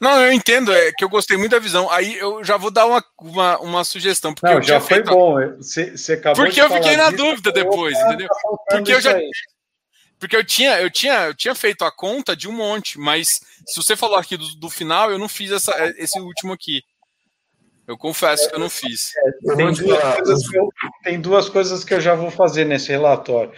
[0.00, 1.90] Não, eu entendo, é que eu gostei muito da visão.
[1.90, 4.32] Aí eu já vou dar uma, uma, uma sugestão.
[4.32, 5.10] Porque não, já foi feito...
[5.10, 5.34] bom.
[5.58, 8.28] Você, você acabou Porque eu fiquei na dúvida depois, entendeu?
[8.68, 9.14] Porque eu já.
[10.18, 13.28] Porque eu tinha, eu, tinha, eu tinha feito a conta de um monte, mas
[13.66, 16.82] se você falou aqui do, do final, eu não fiz essa, esse último aqui.
[17.90, 19.10] Eu confesso que eu não fiz.
[19.16, 20.68] É, tem, duas eu,
[21.02, 23.50] tem, duas coisas que eu já vou fazer nesse relatório.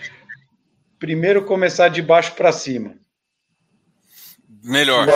[0.99, 2.95] Primeiro, começar de baixo para cima.
[4.65, 5.07] Melhor.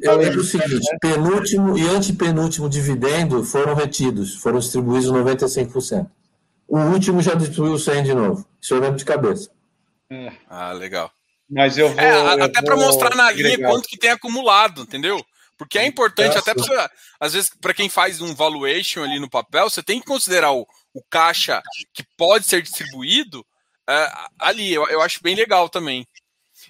[0.00, 6.08] Eu lembro o seguinte: penúltimo e antepenúltimo dividendo foram retidos, foram distribuídos 95%.
[6.68, 8.46] O último já distribuiu 100 de novo.
[8.62, 9.50] Isso eu lembro de cabeça.
[10.08, 10.30] É.
[10.48, 11.10] Ah, legal.
[11.50, 11.98] Mas eu vou.
[11.98, 15.20] É, até para mostrar na linha quanto que tem acumulado, entendeu?
[15.56, 19.70] Porque é importante, até pra, às vezes, para quem faz um valuation ali no papel,
[19.70, 21.62] você tem que considerar o, o caixa
[21.94, 23.44] que pode ser distribuído
[23.88, 24.72] é, ali.
[24.72, 26.06] Eu, eu acho bem legal também.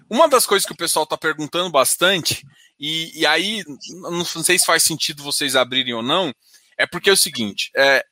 [0.08, 2.46] Uma das coisas que o pessoal está perguntando bastante,
[2.78, 6.32] e, e, aí não sei se faz sentido vocês abrirem ou não,
[6.78, 8.04] é porque é o seguinte: é,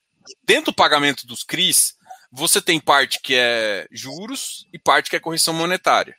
[0.44, 1.94] dentro do pagamento dos CRIs,
[2.32, 6.16] você tem parte que é juros e parte que é correção monetária.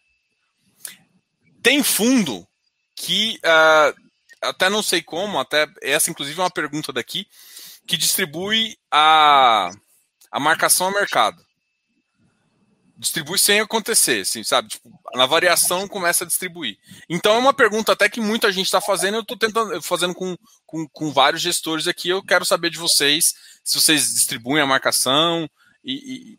[1.62, 2.48] Tem fundo
[2.96, 4.05] que uh,
[4.50, 7.28] até não sei como, até essa inclusive é uma pergunta daqui,
[7.86, 9.72] que distribui a,
[10.32, 11.44] a marcação ao mercado.
[12.98, 14.70] Distribui sem acontecer, assim, sabe?
[14.70, 16.78] Tipo, na variação começa a distribuir.
[17.10, 20.38] Então é uma pergunta até que muita gente está fazendo, eu estou tentando fazendo com,
[20.66, 23.34] com, com, vários gestores aqui, eu quero saber de vocês
[23.64, 25.50] se vocês distribuem a marcação
[25.84, 26.38] e,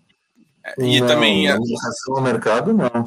[0.78, 1.48] e, e não, também.
[1.48, 3.04] A marcação ao mercado, não.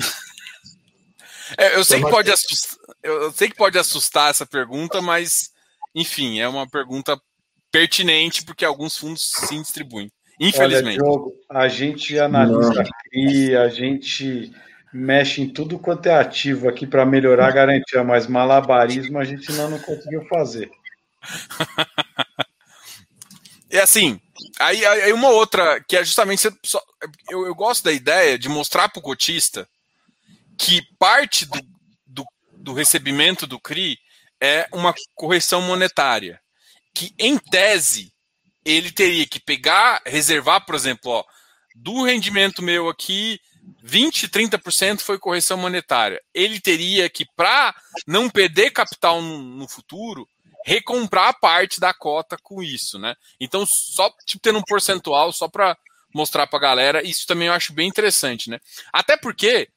[1.57, 5.51] É, eu sei que pode assustar, eu sei que pode assustar essa pergunta, mas
[5.93, 7.19] enfim, é uma pergunta
[7.71, 10.11] pertinente porque alguns fundos sim distribuem.
[10.39, 11.01] Infelizmente.
[11.01, 14.51] Olha, Diogo, a gente analisa CRI, a gente
[14.93, 19.51] mexe em tudo quanto é ativo aqui para melhorar a garantia, mas malabarismo a gente
[19.51, 20.71] ainda não conseguiu fazer.
[23.69, 24.19] É assim,
[24.59, 26.47] aí, aí uma outra, que é justamente.
[27.29, 29.67] Eu, eu gosto da ideia de mostrar para o cotista
[30.57, 31.59] que parte do,
[32.59, 33.97] do, recebimento do CRI
[34.41, 36.39] é uma correção monetária.
[36.93, 38.13] Que, em tese,
[38.65, 41.23] ele teria que pegar, reservar, por exemplo, ó,
[41.75, 43.39] do rendimento meu aqui,
[43.83, 46.21] 20, 30% foi correção monetária.
[46.33, 50.27] Ele teria que, para não perder capital no, no, futuro,
[50.65, 53.15] recomprar parte da cota com isso, né?
[53.39, 55.77] Então, só tipo, tendo um percentual, só para
[56.13, 58.59] mostrar para a galera, isso também eu acho bem interessante, né?
[58.91, 59.69] Até porque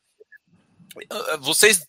[1.11, 1.87] ah, vocês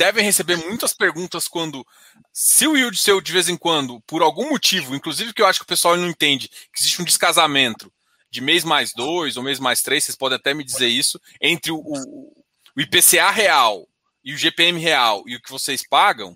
[0.00, 1.86] devem receber muitas perguntas quando
[2.32, 5.58] se o yield seu de vez em quando, por algum motivo, inclusive que eu acho
[5.58, 7.92] que o pessoal não entende, que existe um descasamento
[8.30, 11.70] de mês mais dois ou mês mais três, vocês podem até me dizer isso, entre
[11.70, 12.32] o, o,
[12.74, 13.86] o IPCA real
[14.24, 16.32] e o GPM real e o que vocês pagam,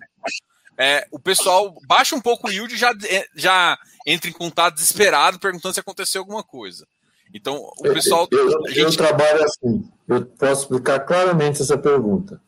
[0.77, 4.75] é, o pessoal baixa um pouco o yield e já, é, já entra em contato
[4.75, 6.85] desesperado perguntando se aconteceu alguma coisa.
[7.33, 8.27] Então, o pessoal.
[8.31, 8.79] Eu, eu, gente...
[8.79, 12.39] eu trabalho assim, eu posso explicar claramente essa pergunta.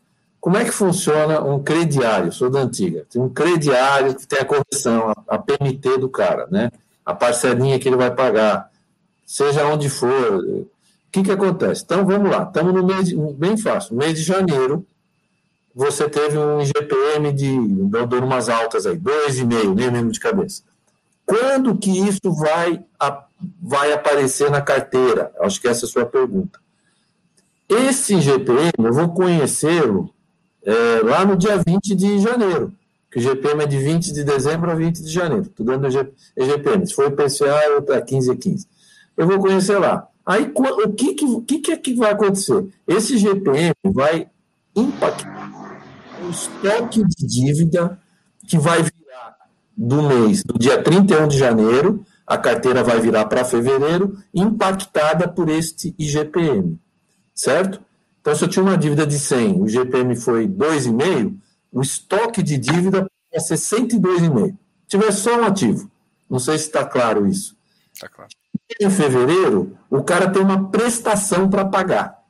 [0.47, 2.31] Como é que funciona um crediário?
[2.31, 3.05] Sou da antiga.
[3.09, 6.71] Tem um crediário que tem a correção, a PMT do cara, né?
[7.05, 8.71] A parcelinha que ele vai pagar
[9.25, 10.37] seja onde for.
[10.37, 10.65] O
[11.11, 11.83] que, que acontece?
[11.83, 12.43] Então, vamos lá.
[12.43, 14.87] Estamos no mês, bem fácil, mês de janeiro,
[15.75, 17.53] você teve um IGPM de,
[17.89, 20.63] dando umas altas aí, 2,5, nem mesmo de cabeça.
[21.25, 22.81] Quando que isso vai,
[23.61, 25.29] vai aparecer na carteira?
[25.41, 26.57] Acho que essa é a sua pergunta.
[27.67, 30.15] Esse IGPM, eu vou conhecê-lo
[30.67, 32.71] é, lá no dia 20 de janeiro,
[33.09, 35.45] que o IGPM é de 20 de dezembro a 20 de janeiro.
[35.45, 36.85] Estou dando IGPM.
[36.85, 38.67] Se for IPCA, é 15 a 15
[39.17, 40.07] eu vou conhecer lá.
[40.23, 42.67] Aí, o que, que, que, é que vai acontecer?
[42.87, 44.29] Esse GPM vai
[44.75, 45.81] impactar
[46.23, 47.99] o estoque de dívida
[48.47, 49.37] que vai virar
[49.75, 55.49] do mês, do dia 31 de janeiro, a carteira vai virar para fevereiro, impactada por
[55.49, 56.77] este IGPM,
[57.33, 57.79] certo?
[58.27, 61.33] Então, se eu tinha uma dívida de 100, o IGPM foi 2,5,
[61.71, 64.49] o estoque de dívida vai ser 102,5.
[64.49, 64.55] Se
[64.89, 65.89] tiver só um ativo.
[66.29, 67.55] Não sei se está claro isso.
[67.93, 68.27] Está claro
[68.81, 72.21] em fevereiro, o cara tem uma prestação para pagar.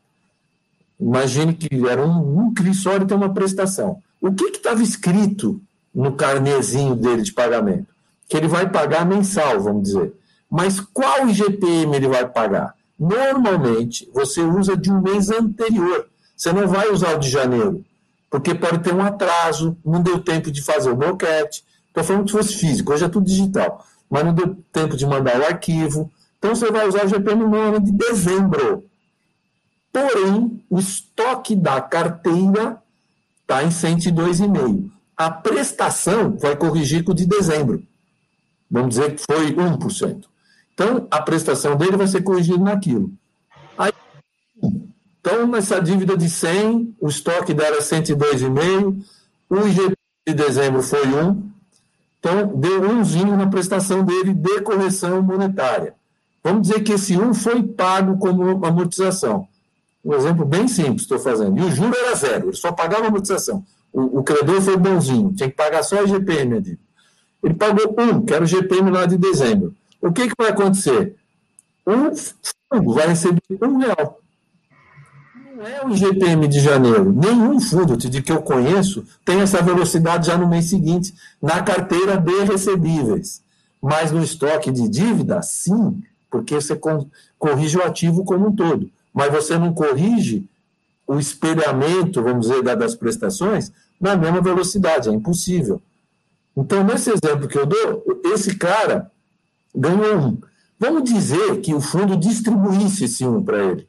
[1.00, 4.00] Imagine que era um, um CRI só, ele tem uma prestação.
[4.22, 5.60] O que estava escrito
[5.92, 7.88] no carnezinho dele de pagamento?
[8.30, 10.14] Que ele vai pagar mensal, vamos dizer.
[10.48, 12.77] Mas qual IGPM ele vai pagar?
[13.00, 16.08] Normalmente, você usa de um mês anterior.
[16.36, 17.84] Você não vai usar o de janeiro,
[18.30, 21.64] porque pode ter um atraso, não deu tempo de fazer o boquete.
[21.88, 23.86] Estou falando que fosse físico, hoje é tudo digital.
[24.10, 27.56] Mas não deu tempo de mandar o arquivo, então você vai usar o GPM no
[27.56, 28.86] ano de dezembro.
[29.92, 32.82] Porém, o estoque da carteira
[33.42, 34.92] está em 102,5.
[35.16, 37.84] A prestação vai corrigir com o de dezembro.
[38.70, 40.26] Vamos dizer que foi 1%.
[40.78, 43.12] Então, a prestação dele vai ser corrigida naquilo.
[43.76, 43.92] Aí,
[45.20, 49.04] então, nessa dívida de 100, o estoque dela é 102,5,
[49.50, 49.96] o IGP
[50.28, 51.50] de dezembro foi 1,
[52.20, 55.96] então deu umzinho na prestação dele de correção monetária.
[56.44, 59.48] Vamos dizer que esse 1 foi pago como amortização.
[60.06, 61.58] Um exemplo bem simples estou fazendo.
[61.58, 63.66] E o juro era zero, ele só pagava amortização.
[63.92, 66.80] O, o credor foi bonzinho, tinha que pagar só a GPM ali.
[67.44, 69.74] Ele pagou um, que era o GPM lá de dezembro.
[70.08, 71.16] O que, que vai acontecer?
[71.86, 74.20] Um fundo vai receber um real.
[75.56, 77.12] Não é o GPM de janeiro.
[77.12, 82.18] Nenhum fundo de que eu conheço tem essa velocidade já no mês seguinte, na carteira
[82.18, 83.42] de recebíveis.
[83.82, 86.80] Mas no estoque de dívida, sim, porque você
[87.38, 90.48] corrige o ativo como um todo, mas você não corrige
[91.08, 95.82] o espelhamento, vamos dizer, das prestações na mesma velocidade, é impossível.
[96.56, 99.12] Então, nesse exemplo que eu dou, esse cara
[99.76, 100.38] ganhou um.
[100.80, 103.88] Vamos dizer que o fundo distribuísse esse um para ele.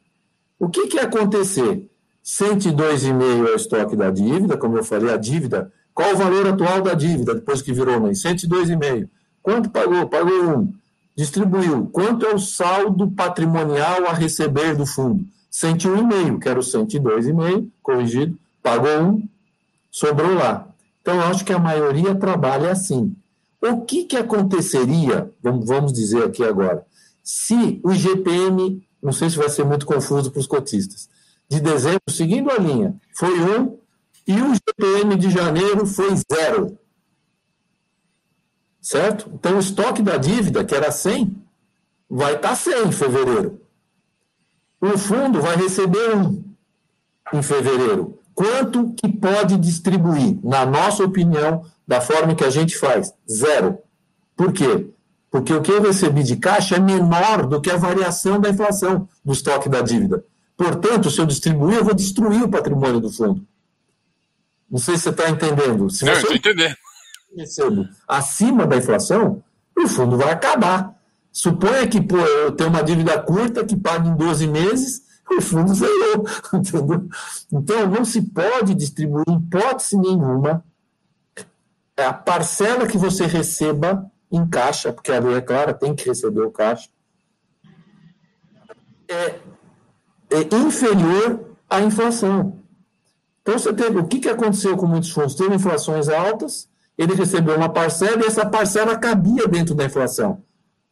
[0.57, 1.89] O que, que ia acontecer?
[2.23, 5.71] 102,5 é o estoque da dívida, como eu falei, a dívida.
[5.93, 8.21] Qual o valor atual da dívida depois que virou mês?
[8.21, 9.07] 102,5.
[9.41, 10.07] Quanto pagou?
[10.07, 10.73] Pagou um
[11.19, 11.87] distribuiu.
[11.91, 15.25] Quanto é o saldo patrimonial a receber do fundo?
[15.51, 19.27] 101,5, que era o 102,5, corrigido, pagou um,
[19.91, 20.67] sobrou lá.
[21.01, 23.13] Então, eu acho que a maioria trabalha assim.
[23.61, 26.85] O que, que aconteceria, vamos dizer aqui agora,
[27.23, 31.09] se o IGPM, não sei se vai ser muito confuso para os cotistas,
[31.49, 33.77] de dezembro, seguindo a linha, foi um,
[34.27, 36.77] e o IGPM de janeiro foi zero
[38.89, 39.29] certo?
[39.33, 41.35] Então, o estoque da dívida, que era 100,
[42.09, 43.61] vai estar tá 100 em fevereiro.
[44.81, 46.43] O fundo vai receber um.
[47.33, 48.17] em fevereiro?
[48.33, 50.39] Quanto que pode distribuir?
[50.43, 53.79] Na nossa opinião, da forma que a gente faz, zero.
[54.37, 54.91] Por quê?
[55.31, 59.09] Porque o que eu recebi de caixa é menor do que a variação da inflação
[59.25, 60.23] do estoque da dívida.
[60.55, 63.43] Portanto, se eu distribuir, eu vou destruir o patrimônio do fundo.
[64.69, 65.89] Não sei se você está entendendo.
[65.89, 66.75] Se Não, você estou entendendo.
[67.35, 69.43] recebo acima da inflação,
[69.75, 70.93] o fundo vai acabar.
[71.31, 75.73] Suponha que pô, eu tenho uma dívida curta que paga em 12 meses, o fundo
[75.73, 76.23] zerou.
[76.53, 77.09] Entendeu?
[77.51, 80.63] Então, não se pode distribuir, em hipótese nenhuma,
[82.05, 86.41] a parcela que você receba em caixa, porque a lei é clara, tem que receber
[86.41, 86.89] o caixa,
[89.07, 89.39] é,
[90.29, 92.59] é inferior à inflação.
[93.41, 95.33] Então, você teve, o que, que aconteceu com muitos fundos?
[95.33, 100.43] Teve inflações altas, ele recebeu uma parcela e essa parcela cabia dentro da inflação.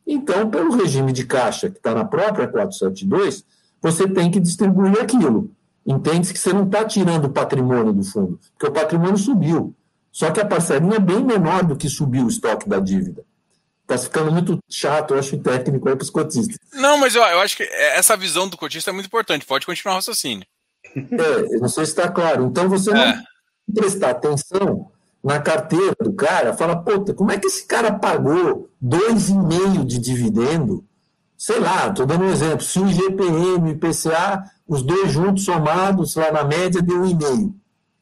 [0.05, 3.45] Então, pelo regime de caixa que está na própria 472,
[3.82, 5.51] você tem que distribuir aquilo.
[5.86, 9.76] Entende-se que você não está tirando o patrimônio do fundo, porque o patrimônio subiu.
[10.12, 13.24] Só que a parcelinha é bem menor do que subiu o estoque da dívida.
[13.84, 16.58] Está ficando muito chato, eu acho, técnico aí para os cotistas.
[16.74, 19.45] Não, mas eu, eu acho que essa visão do cotista é muito importante.
[19.45, 20.45] Pode continuar o raciocínio.
[20.95, 22.45] É, eu não sei se está claro.
[22.45, 23.24] Então você não é.
[23.74, 24.91] prestar atenção
[25.24, 30.86] na carteira do cara, fala, puta, como é que esse cara pagou 2,5 de dividendo?
[31.38, 32.62] Sei lá, estou dando um exemplo.
[32.62, 37.53] Se o IGPM e o IPCA, os dois juntos somados, lá na média, deu 1,5.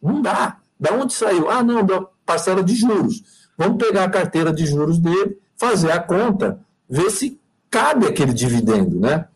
[0.02, 0.58] Não dá.
[0.86, 1.50] Da onde saiu?
[1.50, 3.24] Ah, não, da parcela de juros.
[3.58, 7.40] Vamos pegar a carteira de juros dele, fazer a conta, ver se
[7.72, 9.28] cabe aquele dividendo, né?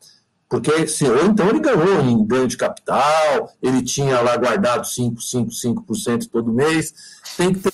[0.48, 5.20] Porque se, ou então ele ganhou em ganho de capital, ele tinha lá guardado 5,
[5.20, 6.94] 5, 5% todo mês,
[7.36, 7.74] tem que ter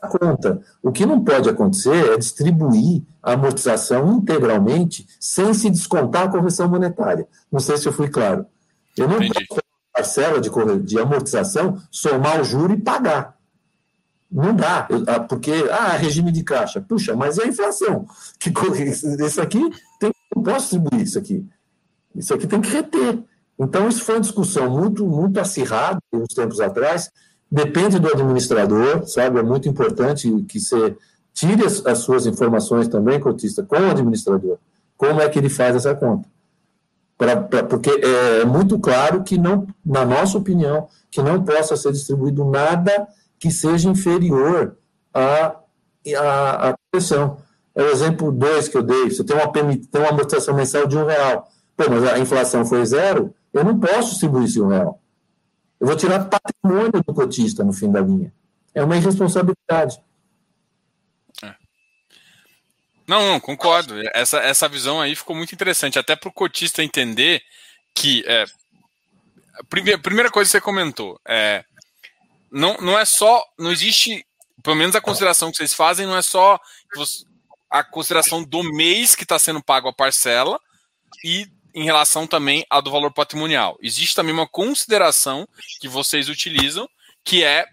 [0.00, 0.62] a conta.
[0.82, 6.68] O que não pode acontecer é distribuir a amortização integralmente sem se descontar a correção
[6.68, 7.26] monetária.
[7.52, 8.46] Não sei se eu fui claro.
[8.96, 9.46] Eu não Entendi.
[9.46, 9.59] posso
[10.00, 10.50] parcela de,
[10.82, 13.36] de amortização, somar o juro e pagar.
[14.32, 16.80] Não dá, ah, porque, ah, regime de caixa.
[16.80, 18.06] Puxa, mas é a inflação.
[18.38, 18.52] Que,
[19.26, 19.60] isso aqui,
[19.98, 21.46] tem, não posso distribuir isso aqui.
[22.14, 23.22] Isso aqui tem que reter.
[23.58, 27.10] Então, isso foi uma discussão muito, muito acirrada uns tempos atrás.
[27.50, 29.40] Depende do administrador, sabe?
[29.40, 30.96] É muito importante que você
[31.34, 34.58] tire as, as suas informações também, cotista, com o administrador.
[34.96, 36.28] Como é que ele faz essa conta?
[37.20, 41.76] Pra, pra, porque é, é muito claro que não, na nossa opinião, que não possa
[41.76, 43.06] ser distribuído nada
[43.38, 44.78] que seja inferior
[45.12, 45.54] à,
[46.16, 47.36] à, à correção.
[47.74, 49.10] É o exemplo 2 que eu dei.
[49.10, 51.46] Você tem uma, tem uma amortização mensal de um real.
[51.76, 54.98] Pô, mas a inflação foi zero, eu não posso distribuir esse um real.
[55.78, 58.32] Eu vou tirar patrimônio do cotista no fim da linha.
[58.74, 60.00] É uma irresponsabilidade.
[63.10, 64.00] Não, não, concordo.
[64.14, 67.42] Essa, essa visão aí ficou muito interessante, até para o cotista entender
[67.92, 68.22] que.
[68.24, 68.44] É,
[69.68, 71.64] primeira, primeira coisa que você comentou, é,
[72.52, 73.44] não, não é só.
[73.58, 74.24] Não existe.
[74.62, 76.56] Pelo menos a consideração que vocês fazem não é só
[77.68, 80.60] a consideração do mês que está sendo pago a parcela
[81.24, 83.76] e em relação também a do valor patrimonial.
[83.82, 85.48] Existe também uma consideração
[85.80, 86.88] que vocês utilizam,
[87.24, 87.66] que é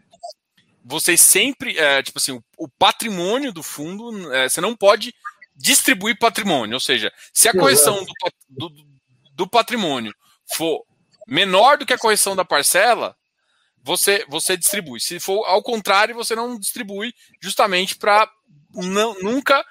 [0.88, 5.14] vocês sempre, é, tipo assim, o, o, patrimônio do fundo, é, você não pode
[5.54, 8.06] distribuir patrimônio, ou seja, se a correção
[8.50, 8.86] do, do,
[9.34, 10.14] do, patrimônio
[10.56, 10.86] for
[11.28, 13.16] menor do que a correção da parcela,
[13.84, 15.00] você, você distribui.
[15.02, 18.30] Se for ao contrário, você não distribui, justamente para
[18.74, 19.66] nunca,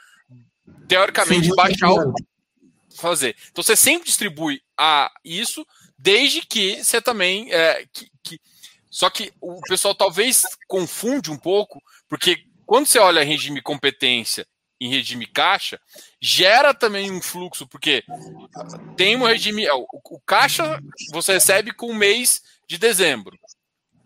[0.86, 2.12] teoricamente, baixar o.
[2.98, 3.36] Fazer.
[3.50, 5.66] Então você sempre distribui a isso,
[5.98, 7.52] desde que você também.
[7.52, 8.40] É, que, que,
[8.96, 14.46] só que o pessoal talvez confunde um pouco, porque quando você olha regime competência
[14.80, 15.78] em regime caixa,
[16.18, 18.02] gera também um fluxo, porque
[18.96, 19.66] tem um regime.
[19.66, 19.86] É, o,
[20.24, 20.80] caixa
[21.12, 23.38] você recebe com o mês de dezembro.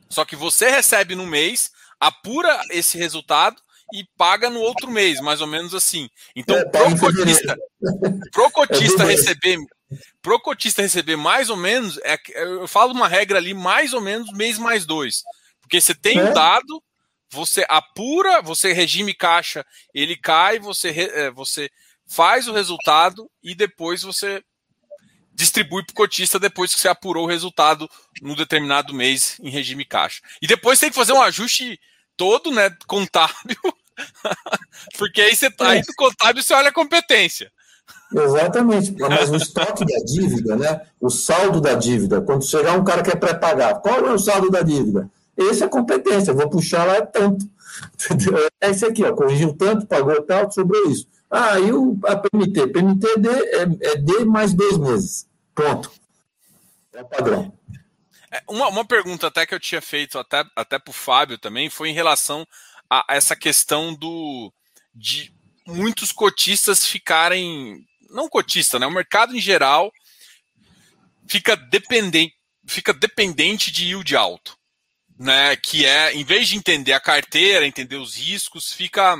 [0.09, 1.71] Só que você recebe no mês,
[2.01, 3.63] apura esse resultado
[3.95, 6.11] e paga no outro mês, mais ou menos assim.
[6.35, 7.57] Então, é, pro cotista,
[8.33, 9.57] pro cotista é receber.
[10.23, 14.33] Pro cotista receber mais ou menos, é, eu falo uma regra ali, mais ou menos
[14.33, 15.23] mês mais dois.
[15.61, 16.33] Porque você tem o um é?
[16.33, 16.83] dado,
[17.31, 19.65] você apura, você regime caixa,
[19.95, 21.71] ele cai, você, é, você
[22.07, 24.43] faz o resultado e depois você
[25.33, 27.89] distribui para o cotista depois que você apurou o resultado
[28.21, 30.21] no determinado mês em regime caixa.
[30.43, 31.81] E depois tem que fazer um ajuste
[32.17, 33.59] todo, né, contábil,
[34.99, 37.51] porque aí, você, tá, aí do contábil você olha a competência.
[38.13, 40.81] Exatamente, mas o estoque da dívida, né?
[41.01, 44.51] O saldo da dívida, quando chegar um cara que é pré-pagar, qual é o saldo
[44.51, 45.09] da dívida?
[45.37, 47.47] Esse é competência, vou puxar lá tanto.
[48.61, 51.07] É esse aqui, ó, corrigiu tanto, pagou tal, sobrou isso.
[51.31, 52.67] Ah, e o, a PMT?
[52.67, 55.27] PMT é D, é, é D mais dois meses.
[55.55, 55.91] Ponto.
[56.93, 57.53] É padrão.
[58.31, 61.71] É, uma, uma pergunta até que eu tinha feito até, até para o Fábio também
[61.71, 62.47] foi em relação
[62.91, 64.53] a essa questão do
[64.95, 65.33] de
[65.71, 67.87] muitos cotistas ficarem.
[68.11, 68.87] Não cotista, né?
[68.87, 69.93] O mercado em geral
[71.29, 72.35] fica dependente,
[72.67, 74.59] fica dependente de yield alto.
[75.19, 79.17] Né, que é, em vez de entender a carteira, entender os riscos, fica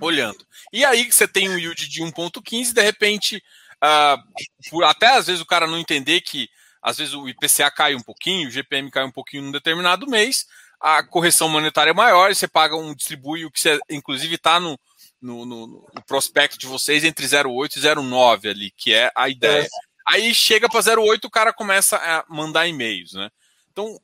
[0.00, 0.44] olhando.
[0.72, 3.42] E aí você tem um yield de 1,15, de repente,
[3.82, 6.48] uh, até às vezes o cara não entender que
[6.82, 10.46] às vezes o IPCA cai um pouquinho, o GPM cai um pouquinho num determinado mês,
[10.80, 14.78] a correção monetária é maior, você paga um distribui o que você, inclusive está no,
[15.20, 19.64] no, no, no, prospecto de vocês entre 0,8 e 0,9 ali, que é a ideia.
[19.64, 19.68] É.
[20.06, 23.30] Aí chega para 0,8 o cara começa a mandar e-mails, né?
[23.72, 24.00] Então,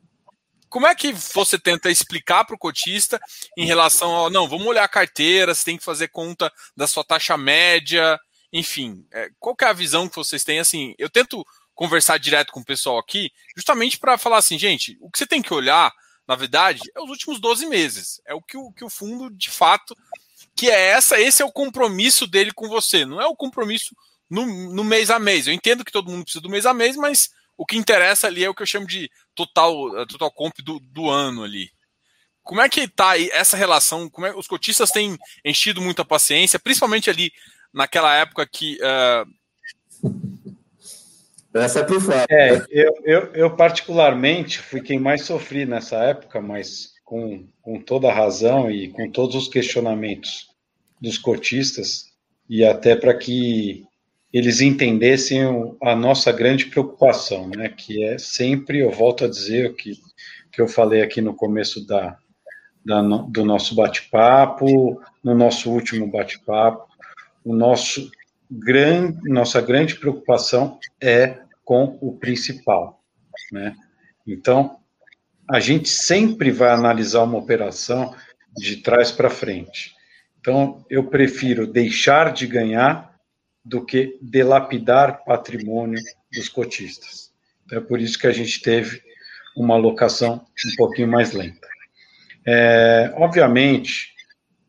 [0.69, 3.21] como é que você tenta explicar para o cotista
[3.57, 7.05] em relação ao não, vamos olhar a carteira, você tem que fazer conta da sua
[7.05, 8.19] taxa média,
[8.53, 10.59] enfim, é, qual é a visão que vocês têm?
[10.59, 11.45] Assim, eu tento
[11.75, 15.43] conversar direto com o pessoal aqui, justamente para falar assim, gente, o que você tem
[15.43, 15.93] que olhar,
[16.27, 18.21] na verdade, é os últimos 12 meses.
[18.27, 19.97] É o que o, que o fundo, de fato,
[20.57, 23.95] que é essa, esse é o compromisso dele com você, não é o compromisso
[24.31, 25.47] no, no mês a mês.
[25.47, 28.45] Eu entendo que todo mundo precisa do mês a mês, mas o que interessa ali
[28.45, 31.71] é o que eu chamo de total, total comp do, do ano ali.
[32.43, 34.09] Como é que tá aí essa relação?
[34.11, 37.33] Como é, os cotistas têm enchido muita paciência, principalmente ali
[37.73, 39.27] naquela época que uh,
[41.55, 42.27] essa é pro Flávio.
[42.29, 48.09] É, eu, eu, eu, particularmente fui quem mais sofri nessa época, mas com, com toda
[48.09, 50.49] a razão e com todos os questionamentos
[51.01, 52.13] dos cotistas,
[52.49, 53.85] e até para que
[54.33, 55.41] eles entendessem
[55.83, 59.93] a nossa grande preocupação, né, que é sempre, eu volto a dizer o que,
[60.51, 62.19] que eu falei aqui no começo da,
[62.85, 66.89] da do nosso bate-papo, no nosso último bate-papo,
[67.45, 68.11] o nosso
[68.51, 73.01] grande, nossa grande preocupação é com o principal,
[73.53, 73.75] né?
[74.27, 74.79] Então,
[75.51, 78.15] a gente sempre vai analisar uma operação
[78.57, 79.95] de trás para frente.
[80.41, 83.15] Então, eu prefiro deixar de ganhar
[83.65, 85.99] do que delapidar patrimônio
[86.33, 87.33] dos cotistas.
[87.65, 89.03] Então, é por isso que a gente teve
[89.57, 91.67] uma alocação um pouquinho mais lenta.
[92.47, 94.13] É, obviamente,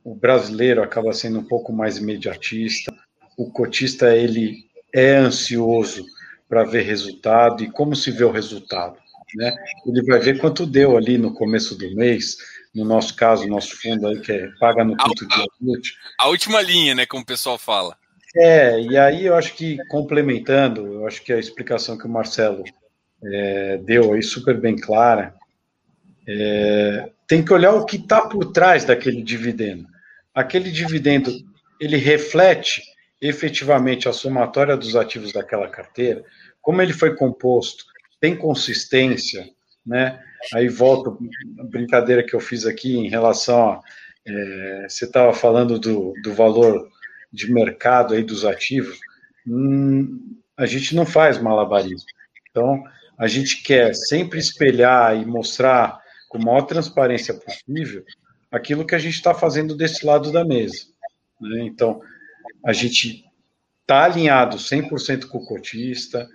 [0.03, 2.93] o brasileiro acaba sendo um pouco mais imediatista,
[3.37, 6.05] o cotista ele é ansioso
[6.47, 8.97] para ver resultado e como se vê o resultado.
[9.35, 9.53] Né?
[9.85, 12.37] Ele vai ver quanto deu ali no começo do mês,
[12.73, 15.93] no nosso caso, nosso fundo aí, que é paga no quinto dia útil.
[16.19, 17.97] A última linha, né, como o pessoal fala.
[18.35, 22.63] É, e aí eu acho que, complementando, eu acho que a explicação que o Marcelo
[23.23, 25.33] é, deu aí, super bem clara,
[26.27, 29.87] é, tem que olhar o que está por trás daquele dividendo.
[30.33, 31.31] Aquele dividendo,
[31.79, 32.83] ele reflete
[33.21, 36.23] efetivamente a somatória dos ativos daquela carteira,
[36.61, 37.85] como ele foi composto,
[38.25, 39.47] tem consistência,
[39.85, 40.19] né?
[40.51, 41.15] Aí volto
[41.59, 43.81] a brincadeira que eu fiz aqui em relação a
[44.27, 46.89] é, você estava falando do, do valor
[47.31, 48.97] de mercado aí dos ativos,
[49.47, 52.07] hum, a gente não faz malabarismo.
[52.49, 52.83] Então,
[53.15, 58.03] a gente quer sempre espelhar e mostrar com a maior transparência possível
[58.51, 60.87] aquilo que a gente está fazendo desse lado da mesa.
[61.39, 61.65] Né?
[61.65, 62.01] Então,
[62.65, 63.23] a gente
[63.81, 66.27] está alinhado 100% com o cotista,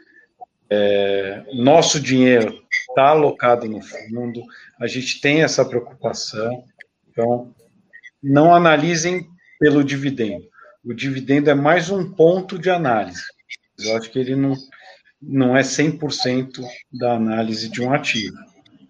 [0.70, 4.42] é, nosso dinheiro está alocado no fundo,
[4.78, 6.64] a gente tem essa preocupação,
[7.08, 7.52] então
[8.22, 9.28] não analisem
[9.58, 10.48] pelo dividendo.
[10.84, 13.22] O dividendo é mais um ponto de análise.
[13.78, 14.54] Eu acho que ele não,
[15.20, 18.36] não é 100% da análise de um ativo,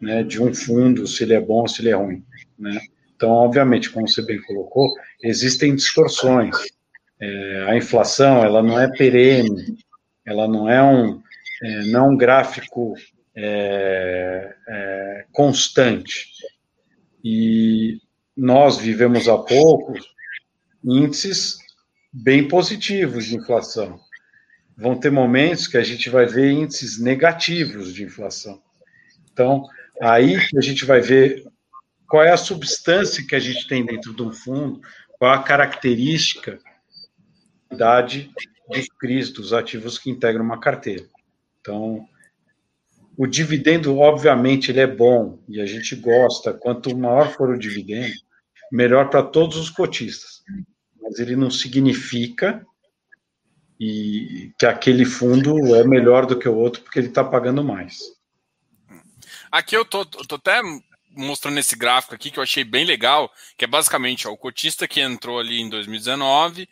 [0.01, 2.23] né, de um fundo, se ele é bom ou se ele é ruim.
[2.59, 2.78] Né?
[3.16, 4.93] Então, obviamente, como você bem colocou,
[5.23, 6.57] existem distorções.
[7.20, 9.77] É, a inflação ela não é perene,
[10.24, 11.20] ela não é um,
[11.62, 12.95] é, não um gráfico
[13.35, 16.28] é, é, constante.
[17.23, 18.01] E
[18.37, 19.95] nós vivemos há pouco
[20.85, 21.59] índices
[22.12, 24.01] bem positivos de inflação.
[24.77, 28.62] Vão ter momentos que a gente vai ver índices negativos de inflação.
[29.32, 29.66] Então,
[30.01, 31.45] aí a gente vai ver
[32.09, 34.81] qual é a substância que a gente tem dentro de um fundo,
[35.19, 36.59] qual a característica
[37.70, 41.07] dos CRIs, dos ativos que integram uma carteira.
[41.61, 42.07] Então,
[43.16, 46.53] o dividendo, obviamente, ele é bom e a gente gosta.
[46.53, 48.15] Quanto maior for o dividendo,
[48.73, 50.43] melhor para todos os cotistas.
[51.01, 52.65] Mas ele não significa
[53.78, 57.99] e que aquele fundo é melhor do que o outro porque ele está pagando mais.
[59.51, 60.61] Aqui eu tô, tô até
[61.11, 64.87] mostrando esse gráfico aqui que eu achei bem legal, que é basicamente ó, o cotista
[64.87, 66.69] que entrou ali em 2019,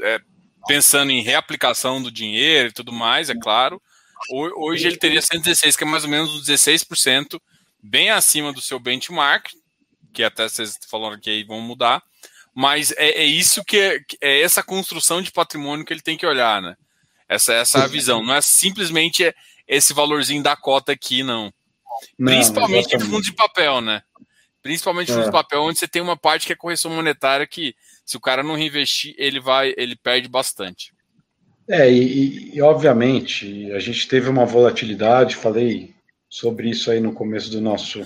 [0.00, 0.20] é,
[0.66, 3.82] pensando em reaplicação do dinheiro e tudo mais, é claro.
[4.30, 7.40] Hoje ele teria 116, que é mais ou menos 16%,
[7.82, 9.50] bem acima do seu benchmark,
[10.12, 12.02] que até vocês falaram que aí vão mudar.
[12.54, 16.26] Mas é, é isso que é, é, essa construção de patrimônio que ele tem que
[16.26, 16.76] olhar, né?
[17.28, 18.22] Essa, essa é a visão.
[18.22, 19.34] Não é simplesmente
[19.66, 21.52] esse valorzinho da cota aqui, não.
[22.18, 24.02] não Principalmente em fundo de papel, né?
[24.62, 25.32] Principalmente em fundo de é.
[25.32, 27.74] papel, onde você tem uma parte que é correção monetária que,
[28.04, 30.92] se o cara não reinvestir, ele vai, ele perde bastante.
[31.68, 35.94] É, e, e, obviamente a gente teve uma volatilidade, falei
[36.28, 38.04] sobre isso aí no começo do nosso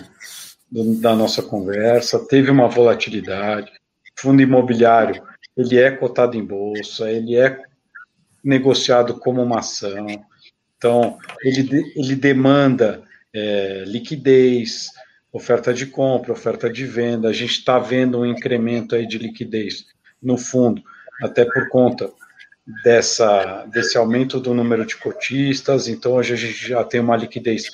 [0.70, 3.70] do, da nossa conversa, teve uma volatilidade.
[4.18, 5.22] Fundo imobiliário,
[5.56, 7.62] ele é cotado em bolsa, ele é
[8.42, 10.06] negociado como uma ação,
[10.76, 13.02] então ele, ele demanda
[13.34, 14.90] é, liquidez,
[15.32, 17.28] oferta de compra, oferta de venda.
[17.28, 19.86] A gente está vendo um incremento aí de liquidez
[20.22, 20.82] no fundo,
[21.22, 22.10] até por conta
[22.82, 27.64] dessa, desse aumento do número de cotistas, então hoje a gente já tem uma liquidez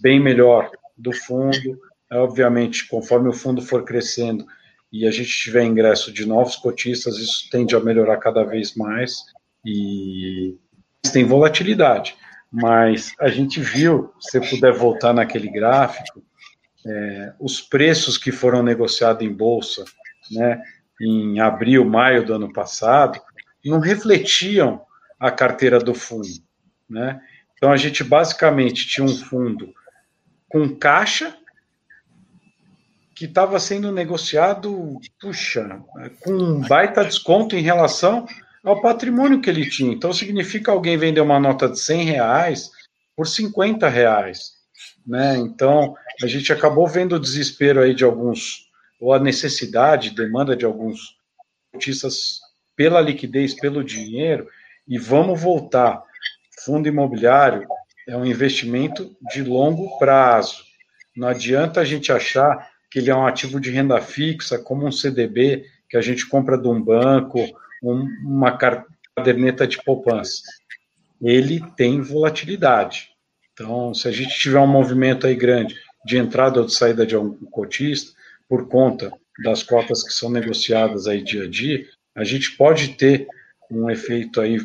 [0.00, 1.80] bem melhor do fundo.
[2.12, 4.46] Obviamente, conforme o fundo for crescendo
[4.92, 9.16] e a gente tiver ingresso de novos cotistas, isso tende a melhorar cada vez mais
[9.64, 10.56] e
[11.12, 12.16] tem volatilidade.
[12.50, 16.22] Mas a gente viu, se puder voltar naquele gráfico,
[16.86, 19.84] é, os preços que foram negociados em bolsa,
[20.30, 20.62] né,
[21.00, 23.20] em abril, maio do ano passado,
[23.68, 24.80] não refletiam
[25.18, 26.28] a carteira do fundo,
[26.88, 27.20] né?
[27.54, 29.72] Então a gente basicamente tinha um fundo
[30.48, 31.36] com caixa
[33.14, 35.82] que estava sendo negociado, puxa,
[36.20, 38.26] com um baita desconto em relação
[38.62, 39.92] ao patrimônio que ele tinha.
[39.92, 42.70] Então significa alguém vender uma nota de 100 reais
[43.16, 44.52] por 50 reais,
[45.06, 45.38] né?
[45.38, 48.66] Então a gente acabou vendo o desespero aí de alguns
[49.00, 51.16] ou a necessidade, demanda de alguns
[51.74, 52.40] artistas
[52.76, 54.48] pela liquidez, pelo dinheiro,
[54.86, 56.02] e vamos voltar.
[56.64, 57.66] Fundo imobiliário
[58.06, 60.62] é um investimento de longo prazo.
[61.16, 64.92] Não adianta a gente achar que ele é um ativo de renda fixa, como um
[64.92, 67.38] CDB, que a gente compra de um banco,
[67.82, 70.42] um, uma caderneta de poupança.
[71.20, 73.10] Ele tem volatilidade.
[73.52, 75.74] Então, se a gente tiver um movimento aí grande
[76.04, 78.12] de entrada ou de saída de algum cotista,
[78.48, 79.10] por conta
[79.42, 81.86] das cotas que são negociadas aí dia a dia,
[82.16, 83.28] a gente pode ter
[83.70, 84.58] um efeito aí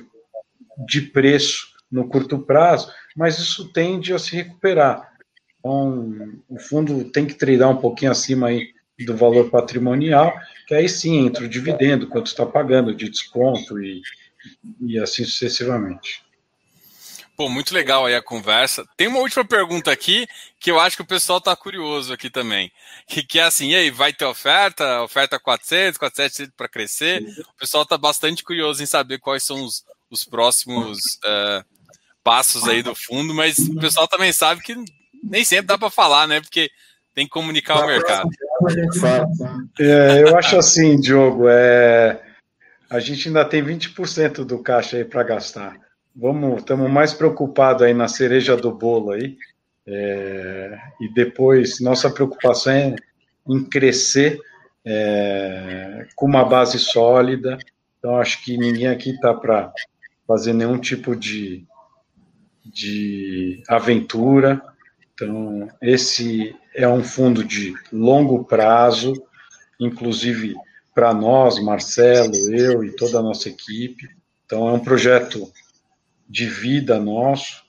[0.87, 5.11] de preço no curto prazo, mas isso tende a se recuperar.
[5.59, 8.69] Então, o fundo tem que treinar um pouquinho acima aí
[9.05, 10.33] do valor patrimonial,
[10.67, 14.01] que aí sim entra o dividendo, quanto está pagando de desconto e,
[14.79, 16.23] e assim sucessivamente.
[17.41, 18.85] Pô, muito legal aí a conversa.
[18.95, 20.27] Tem uma última pergunta aqui
[20.59, 22.71] que eu acho que o pessoal está curioso aqui também.
[23.07, 25.01] Que, que é assim, e aí, vai ter oferta?
[25.01, 27.23] Oferta 400, 400 para crescer?
[27.49, 31.65] O pessoal está bastante curioso em saber quais são os, os próximos uh,
[32.23, 34.75] passos aí do fundo, mas o pessoal também sabe que
[35.23, 36.41] nem sempre dá para falar, né?
[36.41, 36.69] Porque
[37.15, 38.29] tem que comunicar o mercado.
[39.79, 42.21] É, eu acho assim, Diogo, é,
[42.87, 45.75] a gente ainda tem 20% do caixa aí para gastar.
[46.13, 49.37] Vamos, estamos mais preocupados aí na cereja do bolo aí.
[49.87, 52.95] É, e depois, nossa preocupação é
[53.47, 54.39] em crescer
[54.85, 57.57] é, com uma base sólida.
[57.97, 59.71] Então, acho que ninguém aqui está para
[60.27, 61.65] fazer nenhum tipo de,
[62.65, 64.61] de aventura.
[65.13, 69.13] Então, esse é um fundo de longo prazo,
[69.79, 70.55] inclusive
[70.93, 74.09] para nós, Marcelo, eu e toda a nossa equipe.
[74.45, 75.49] Então, é um projeto
[76.31, 77.61] de vida nosso.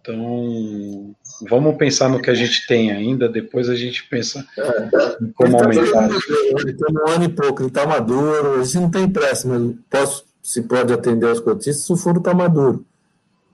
[0.00, 1.14] Então,
[1.48, 5.58] vamos pensar no que a gente tem ainda, depois a gente pensa é, em como
[5.58, 6.08] aumentar.
[6.08, 9.74] Ele tem um ano e pouco, ele está maduro, a gente não tem pressa, mas
[9.88, 12.84] posso, se pode atender aos cotistas se o fundo está maduro.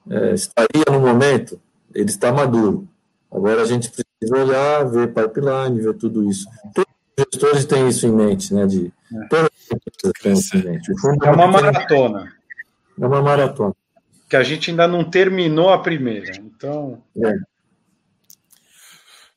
[0.09, 1.59] É, estaria no momento,
[1.93, 2.87] ele está maduro.
[3.31, 6.47] Agora a gente precisa olhar, ver pipeline, ver tudo isso.
[6.73, 8.65] Todos os gestores têm isso em mente, né?
[8.65, 9.27] De, é.
[9.27, 9.49] Todas
[10.05, 10.91] as têm isso em mente.
[11.23, 12.33] é uma maratona.
[12.99, 13.75] É uma maratona
[14.29, 16.35] que a gente ainda não terminou a primeira.
[16.37, 17.01] Então.
[17.23, 17.33] É.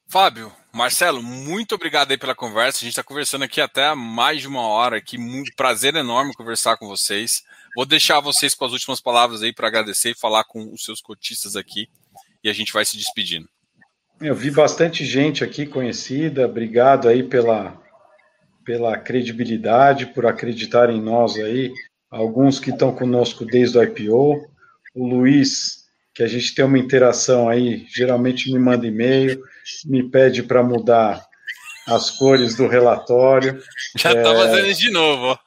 [0.08, 2.78] Fábio, Marcelo, muito obrigado aí pela conversa.
[2.78, 4.96] A gente está conversando aqui até mais de uma hora.
[4.96, 7.44] Aqui, muito prazer enorme conversar com vocês.
[7.76, 11.00] Vou deixar vocês com as últimas palavras aí para agradecer e falar com os seus
[11.00, 11.88] cotistas aqui.
[12.42, 13.48] E a gente vai se despedindo.
[14.20, 16.46] Eu vi bastante gente aqui conhecida.
[16.46, 17.80] Obrigado aí pela,
[18.64, 21.72] pela credibilidade, por acreditar em nós aí.
[22.10, 24.50] Alguns que estão conosco desde o IPO
[24.94, 25.84] o Luiz,
[26.14, 29.42] que a gente tem uma interação aí, geralmente me manda e-mail,
[29.86, 31.24] me pede para mudar
[31.86, 33.62] as cores do relatório.
[33.96, 35.26] Já está é, fazendo isso de novo.
[35.26, 35.38] Ó.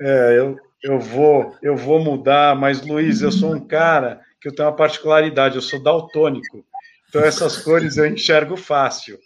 [0.00, 4.54] É, eu, eu, vou, eu vou mudar, mas Luiz, eu sou um cara que eu
[4.54, 6.64] tenho uma particularidade, eu sou daltônico.
[7.08, 9.18] Então essas cores eu enxergo fácil.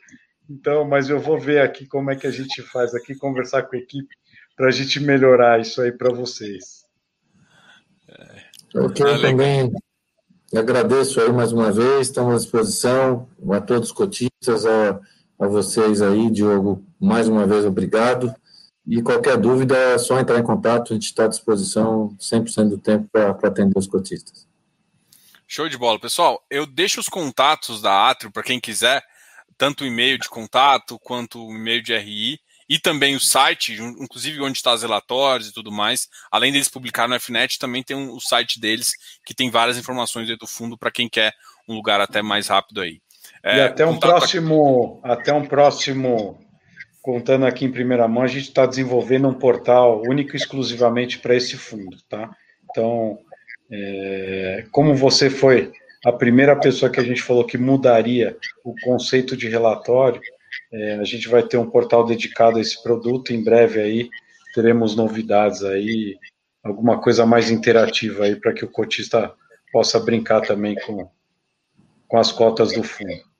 [0.48, 3.76] Então, mas eu vou ver aqui como é que a gente faz aqui, conversar com
[3.76, 4.14] a equipe
[4.56, 6.84] para a gente melhorar isso aí para vocês.
[8.78, 9.72] Ok, ah, também
[10.54, 15.00] agradeço aí mais uma vez, estamos à disposição a todos os cotistas, a,
[15.38, 18.34] a vocês aí, Diogo, mais uma vez obrigado.
[18.86, 22.78] E qualquer dúvida é só entrar em contato, a gente está à disposição 100% do
[22.78, 24.46] tempo para atender os cotistas.
[25.48, 25.98] Show de bola.
[25.98, 29.02] Pessoal, eu deixo os contatos da Atrio para quem quiser,
[29.56, 32.38] tanto o e-mail de contato quanto o e-mail de RI
[32.68, 36.08] e também o site, inclusive onde está os relatórios e tudo mais.
[36.30, 38.92] Além deles publicar no FNET, também tem um, o site deles
[39.24, 41.32] que tem várias informações do fundo para quem quer
[41.68, 43.00] um lugar até mais rápido aí.
[43.42, 46.38] É, e até um próximo, até um próximo,
[47.00, 51.34] contando aqui em primeira mão, a gente está desenvolvendo um portal único e exclusivamente para
[51.36, 52.30] esse fundo, tá?
[52.70, 53.18] Então,
[53.70, 55.72] é, como você foi
[56.04, 60.20] a primeira pessoa que a gente falou que mudaria o conceito de relatório,
[60.72, 63.32] é, a gente vai ter um portal dedicado a esse produto.
[63.32, 64.08] Em breve aí
[64.54, 66.18] teremos novidades aí,
[66.62, 69.34] alguma coisa mais interativa aí para que o cotista
[69.70, 71.10] possa brincar também com,
[72.08, 73.35] com as cotas do fundo.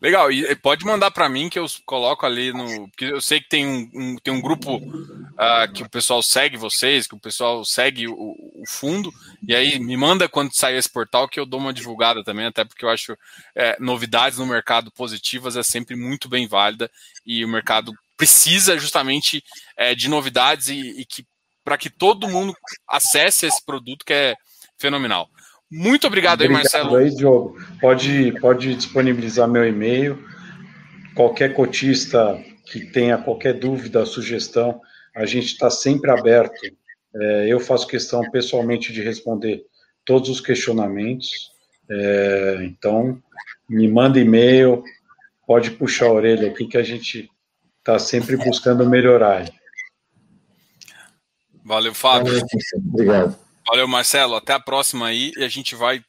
[0.00, 2.88] Legal, e pode mandar para mim que eu coloco ali no.
[2.88, 6.56] Porque eu sei que tem um, um tem um grupo uh, que o pessoal segue
[6.56, 9.12] vocês, que o pessoal segue o, o, fundo,
[9.46, 12.64] e aí me manda quando sair esse portal que eu dou uma divulgada também, até
[12.64, 13.14] porque eu acho
[13.54, 16.90] é, novidades no mercado positivas é sempre muito bem válida
[17.26, 19.44] e o mercado precisa justamente
[19.76, 21.26] é, de novidades e, e que
[21.62, 22.56] para que todo mundo
[22.88, 24.34] acesse esse produto que é
[24.78, 25.28] fenomenal.
[25.70, 26.96] Muito obrigado, obrigado aí, Marcelo.
[26.96, 27.56] aí, Diogo.
[27.80, 30.18] Pode, pode disponibilizar meu e-mail.
[31.14, 34.80] Qualquer cotista que tenha qualquer dúvida, sugestão,
[35.14, 36.60] a gente está sempre aberto.
[37.14, 39.64] É, eu faço questão pessoalmente de responder
[40.04, 41.52] todos os questionamentos.
[41.88, 43.20] É, então,
[43.68, 44.82] me manda e-mail,
[45.46, 47.30] pode puxar a orelha aqui que a gente
[47.78, 49.48] está sempre buscando melhorar.
[51.64, 52.40] Valeu, Fábio.
[52.92, 53.49] Obrigado.
[53.66, 54.34] Valeu, Marcelo.
[54.36, 56.02] Até a próxima aí e a gente vai